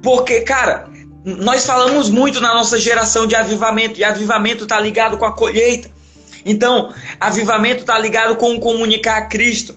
[0.00, 0.88] Porque, cara,
[1.24, 5.90] nós falamos muito na nossa geração de avivamento, e avivamento está ligado com a colheita.
[6.44, 9.74] Então, avivamento está ligado com comunicar a Cristo.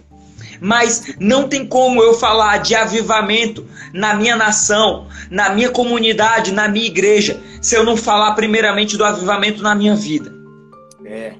[0.61, 6.67] Mas não tem como eu falar de avivamento na minha nação, na minha comunidade, na
[6.67, 10.33] minha igreja, se eu não falar primeiramente do avivamento na minha vida.
[11.05, 11.33] É.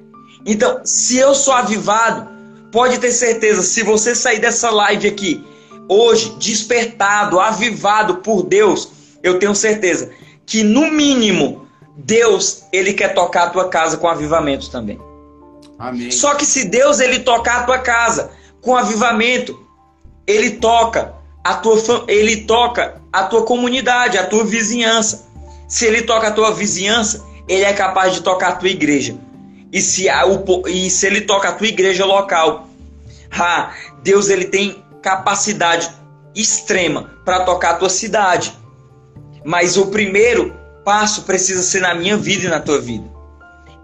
[0.46, 2.28] Então, se eu sou avivado,
[2.72, 5.44] pode ter certeza, se você sair dessa live aqui
[5.88, 8.90] hoje despertado, avivado por Deus,
[9.22, 10.10] eu tenho certeza
[10.46, 11.66] que no mínimo
[11.96, 15.00] Deus ele quer tocar a tua casa com avivamento também.
[15.78, 16.10] Amém.
[16.10, 18.30] Só que se Deus ele tocar a tua casa
[18.60, 19.58] com avivamento,
[20.26, 25.26] ele toca a tua ele toca a tua comunidade, a tua vizinhança.
[25.66, 29.16] Se ele toca a tua vizinhança, ele é capaz de tocar a tua igreja.
[29.72, 32.68] E se, a, o, e se ele toca a tua igreja local,
[34.02, 35.90] Deus ele tem capacidade
[36.34, 38.52] extrema para tocar a tua cidade.
[39.44, 40.54] Mas o primeiro
[40.84, 43.08] passo precisa ser na minha vida e na tua vida.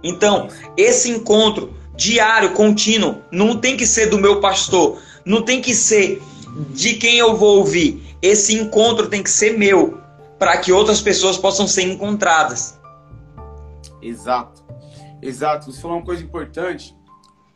[0.02, 5.74] Então, esse encontro diário, contínuo, não tem que ser do meu pastor, não tem que
[5.74, 6.22] ser
[6.70, 8.16] de quem eu vou ouvir.
[8.22, 10.00] Esse encontro tem que ser meu,
[10.38, 12.78] para que outras pessoas possam ser encontradas.
[14.00, 14.64] Exato.
[15.20, 15.72] Exato.
[15.72, 16.94] Você falou uma coisa importante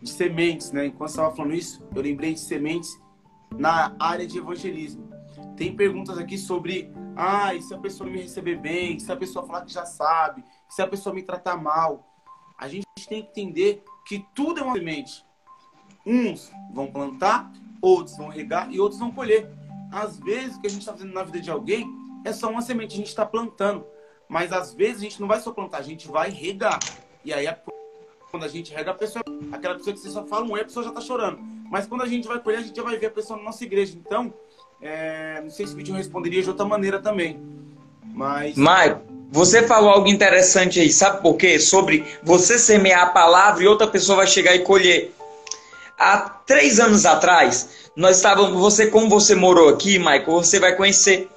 [0.02, 0.86] de sementes, né?
[0.86, 2.98] Enquanto você estava falando isso, eu lembrei de sementes
[3.56, 5.08] na área de evangelismo.
[5.56, 9.46] Tem perguntas aqui sobre, ah, e se a pessoa me receber bem, se a pessoa
[9.46, 12.06] falar que já sabe, se a pessoa me tratar mal.
[12.58, 15.24] A gente tem que entender que tudo é uma semente.
[16.04, 17.48] Uns vão plantar,
[17.80, 19.48] outros vão regar e outros vão colher.
[19.92, 21.88] Às vezes, o que a gente está fazendo na vida de alguém
[22.24, 23.86] é só uma semente, a gente está plantando.
[24.28, 26.80] Mas às vezes a gente não vai só plantar, a gente vai regar.
[27.24, 27.46] E aí,
[28.32, 30.64] quando a gente rega, a pessoa, aquela pessoa que você só fala um é, a
[30.64, 31.38] pessoa já está chorando.
[31.70, 33.62] Mas quando a gente vai colher, a gente já vai ver a pessoa na nossa
[33.62, 33.96] igreja.
[33.96, 34.34] Então,
[34.82, 37.40] é, não sei se o vídeo responderia de outra maneira também.
[38.12, 38.56] Mas.
[39.32, 41.60] Você falou algo interessante aí, sabe por quê?
[41.60, 45.14] Sobre você semear a palavra e outra pessoa vai chegar e colher.
[45.96, 51.28] Há três anos atrás, nós estávamos, você como você morou aqui, Michael, você vai conhecer.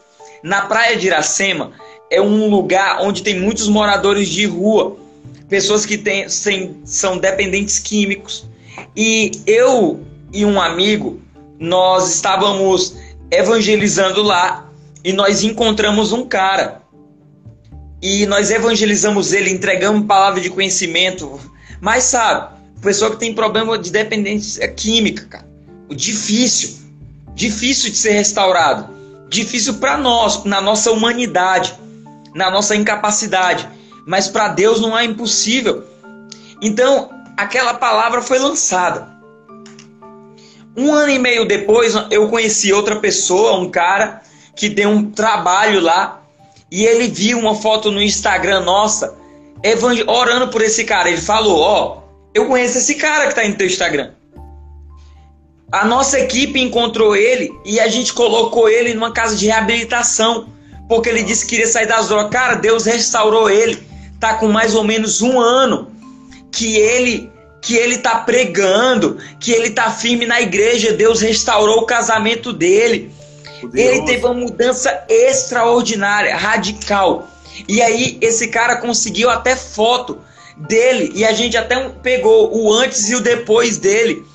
[0.41, 1.74] Na praia de Iracema
[2.10, 4.98] é um lugar onde tem muitos moradores de rua,
[5.48, 6.28] pessoas que têm,
[6.86, 8.48] são dependentes químicos.
[8.96, 11.22] E eu e um amigo,
[11.60, 12.96] nós estávamos
[13.30, 14.68] evangelizando lá
[15.04, 16.83] e nós encontramos um cara
[18.04, 21.39] e nós evangelizamos ele, entregamos palavra de conhecimento.
[21.80, 25.47] Mas sabe, pessoa que tem problema de dependência química, cara,
[25.88, 26.80] difícil,
[27.34, 28.93] difícil de ser restaurado,
[29.30, 31.74] difícil para nós, na nossa humanidade,
[32.36, 33.70] na nossa incapacidade,
[34.06, 35.86] mas para Deus não é impossível.
[36.62, 39.14] Então, aquela palavra foi lançada.
[40.76, 44.22] Um ano e meio depois, eu conheci outra pessoa, um cara
[44.58, 46.23] que tem um trabalho lá
[46.74, 49.16] e ele viu uma foto no Instagram nossa,
[50.08, 51.08] orando por esse cara.
[51.08, 52.02] Ele falou: Ó, oh,
[52.34, 54.10] eu conheço esse cara que tá no teu Instagram.
[55.72, 60.50] A nossa equipe encontrou ele e a gente colocou ele numa casa de reabilitação,
[60.90, 62.32] porque ele disse que queria sair das drogas.
[62.32, 63.78] Cara, Deus restaurou ele.
[64.20, 65.92] Tá com mais ou menos um ano
[66.52, 70.92] que ele que ele tá pregando, que ele tá firme na igreja.
[70.92, 73.12] Deus restaurou o casamento dele.
[73.64, 73.97] Poderoso.
[73.97, 77.28] Ele teve uma mudança extraordinária, radical.
[77.68, 80.20] E aí esse cara conseguiu até foto
[80.57, 84.26] dele e a gente até pegou o antes e o depois dele.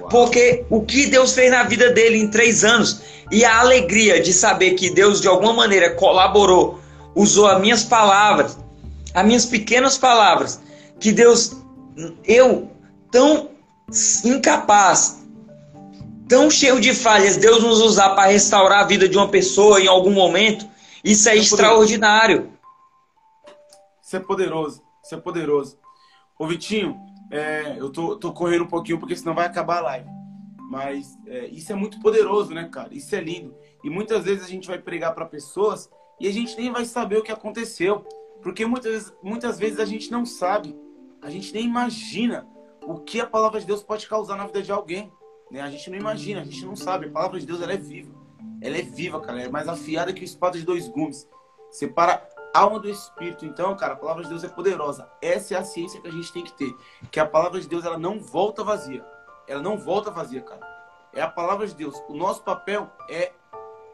[0.00, 0.08] Uau.
[0.08, 4.32] Porque o que Deus fez na vida dele em três anos e a alegria de
[4.32, 6.78] saber que Deus de alguma maneira colaborou,
[7.14, 8.58] usou as minhas palavras,
[9.14, 10.60] as minhas pequenas palavras,
[11.00, 11.56] que Deus,
[12.24, 12.70] eu
[13.10, 13.50] tão
[14.24, 15.21] incapaz,
[16.32, 19.86] tão cheio de falhas, Deus nos usar para restaurar a vida de uma pessoa em
[19.86, 20.66] algum momento,
[21.04, 22.50] isso é, é extraordinário.
[24.02, 24.82] Isso é poderoso.
[25.04, 25.78] Isso é poderoso.
[26.38, 26.98] Ô Vitinho,
[27.30, 30.08] é, eu tô, tô correndo um pouquinho porque senão vai acabar a live.
[30.70, 32.94] Mas é, isso é muito poderoso, né, cara?
[32.94, 33.54] Isso é lindo.
[33.84, 37.18] E muitas vezes a gente vai pregar para pessoas e a gente nem vai saber
[37.18, 38.06] o que aconteceu.
[38.42, 40.74] Porque muitas, muitas vezes a gente não sabe,
[41.20, 42.48] a gente nem imagina
[42.86, 45.12] o que a palavra de Deus pode causar na vida de alguém.
[45.52, 45.60] Né?
[45.60, 47.06] A gente não imagina, a gente não sabe.
[47.06, 48.10] A palavra de Deus ela é viva.
[48.60, 49.38] Ela é viva, cara.
[49.38, 51.28] Ela é mais afiada que o espada de dois gumes.
[51.70, 53.44] Separa alma do espírito.
[53.44, 55.06] Então, cara, a palavra de Deus é poderosa.
[55.20, 56.74] Essa é a ciência que a gente tem que ter,
[57.10, 59.04] que a palavra de Deus ela não volta vazia.
[59.46, 60.66] Ela não volta vazia, cara.
[61.12, 62.02] É a palavra de Deus.
[62.08, 63.32] O nosso papel é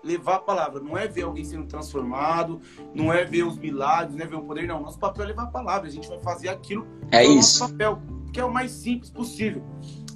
[0.04, 2.60] levar a palavra, não é ver alguém sendo transformado,
[2.94, 4.80] não é ver os milagres, não é ver o poder, não.
[4.80, 5.88] Nosso papel é levar a palavra.
[5.88, 8.00] A gente vai fazer aquilo é é o nosso papel,
[8.32, 9.64] que é o mais simples possível.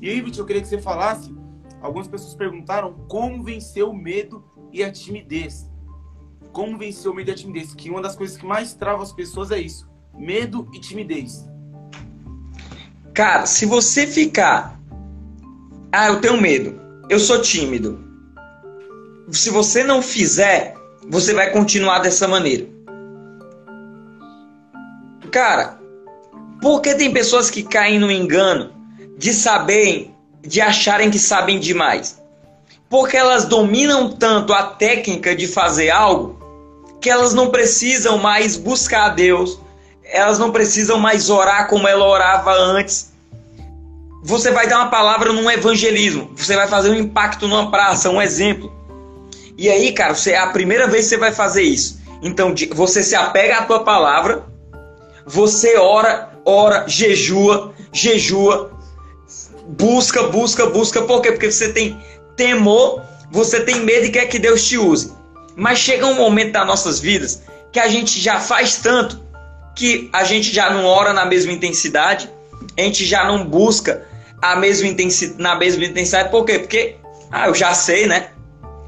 [0.03, 1.35] E aí, Vitor, eu queria que você falasse.
[1.81, 5.73] Algumas pessoas perguntaram como vencer o medo e a timidez
[6.53, 9.13] como vencer o medo e a timidez, que uma das coisas que mais trava as
[9.13, 11.47] pessoas é isso, medo e timidez.
[13.15, 14.79] Cara, se você ficar,
[15.91, 17.99] ah, eu tenho medo, eu sou tímido.
[19.31, 20.75] Se você não fizer,
[21.09, 22.67] você vai continuar dessa maneira.
[25.31, 25.79] Cara,
[26.61, 28.73] por que tem pessoas que caem no engano
[29.23, 32.21] de saberem, de acharem que sabem demais?
[32.91, 36.41] Porque elas dominam tanto a técnica de fazer algo
[37.01, 39.61] que elas não precisam mais buscar a Deus,
[40.03, 43.13] elas não precisam mais orar como ela orava antes.
[44.25, 48.21] Você vai dar uma palavra num evangelismo, você vai fazer um impacto numa praça, um
[48.21, 48.73] exemplo.
[49.57, 52.01] E aí, cara, você é a primeira vez que você vai fazer isso.
[52.21, 54.45] Então, você se apega à tua palavra,
[55.25, 58.82] você ora, ora, jejua, jejua,
[59.79, 61.03] busca, busca, busca.
[61.03, 61.33] Por quê?
[61.33, 61.99] Porque você tem
[62.37, 65.13] temor, você tem medo e quer que Deus te use.
[65.57, 69.23] Mas chega um momento das nossas vidas que a gente já faz tanto
[69.75, 72.29] que a gente já não ora na mesma intensidade,
[72.77, 74.07] a gente já não busca
[74.41, 76.31] a mesma intensidade, na mesma intensidade.
[76.31, 76.59] Por quê?
[76.59, 76.97] Porque,
[77.31, 78.29] ah, eu já sei, né?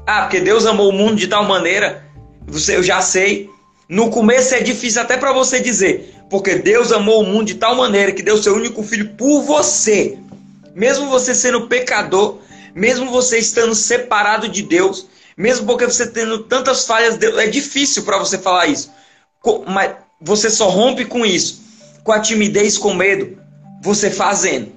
[0.05, 2.05] Ah, porque Deus amou o mundo de tal maneira,
[2.45, 3.49] você, eu já sei.
[3.89, 7.75] No começo é difícil até para você dizer, porque Deus amou o mundo de tal
[7.75, 10.17] maneira que deu seu único filho por você.
[10.75, 12.39] Mesmo você sendo pecador,
[12.75, 15.07] mesmo você estando separado de Deus,
[15.37, 18.91] mesmo porque você tendo tantas falhas, é difícil para você falar isso.
[19.65, 21.61] Mas você só rompe com isso,
[22.03, 23.37] com a timidez, com medo,
[23.81, 24.73] você fazendo.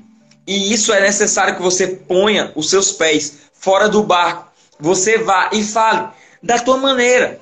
[0.46, 4.46] E isso é necessário que você ponha os seus pés fora do barco.
[4.78, 6.08] Você vá e fale
[6.40, 7.40] da tua maneira.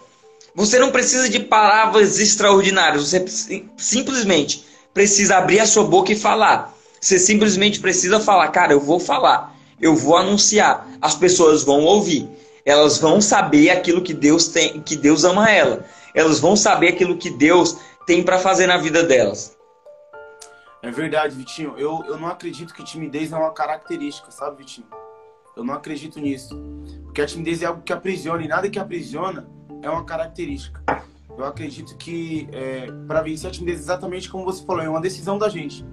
[0.55, 3.11] Você não precisa de palavras extraordinárias.
[3.11, 6.76] Você simplesmente precisa abrir a sua boca e falar.
[7.07, 12.29] Você simplesmente precisa falar, cara, eu vou falar, eu vou anunciar, as pessoas vão ouvir
[12.67, 15.85] elas vão saber aquilo que Deus tem, que Deus ama ela.
[16.13, 19.57] Elas vão saber aquilo que Deus tem para fazer na vida delas.
[20.83, 21.75] É verdade, Vitinho.
[21.79, 24.89] Eu, eu não acredito que timidez é uma característica, sabe, Vitinho?
[25.57, 26.61] Eu não acredito nisso.
[27.05, 29.49] Porque a timidez é algo que aprisiona e nada que aprisiona
[29.81, 30.83] é uma característica.
[31.39, 35.39] Eu acredito que é, para vencer a timidez, exatamente como você falou, é uma decisão
[35.39, 35.87] da gente.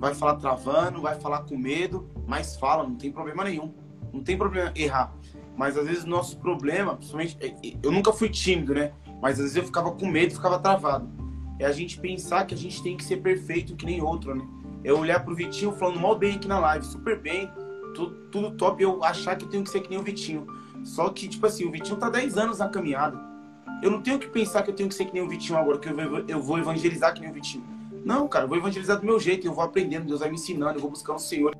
[0.00, 3.74] Vai falar travando, vai falar com medo, mas fala, não tem problema nenhum.
[4.10, 5.14] Não tem problema errar.
[5.58, 8.92] Mas às vezes o nosso problema, principalmente, é, é, eu nunca fui tímido, né?
[9.20, 11.06] Mas às vezes eu ficava com medo, ficava travado.
[11.58, 14.42] É a gente pensar que a gente tem que ser perfeito que nem outro, né?
[14.82, 17.50] É olhar pro Vitinho falando mal bem aqui na live, super bem,
[17.94, 20.46] tudo, tudo top, eu achar que eu tenho que ser que nem o Vitinho.
[20.82, 23.20] Só que, tipo assim, o Vitinho tá 10 anos na caminhada.
[23.82, 25.78] Eu não tenho que pensar que eu tenho que ser que nem o Vitinho agora,
[25.78, 27.79] que eu vou, eu vou evangelizar que nem o Vitinho.
[28.04, 30.78] Não, cara, eu vou evangelizar do meu jeito, eu vou aprendendo, Deus vai me ensinando,
[30.78, 31.54] eu vou buscando o Senhor.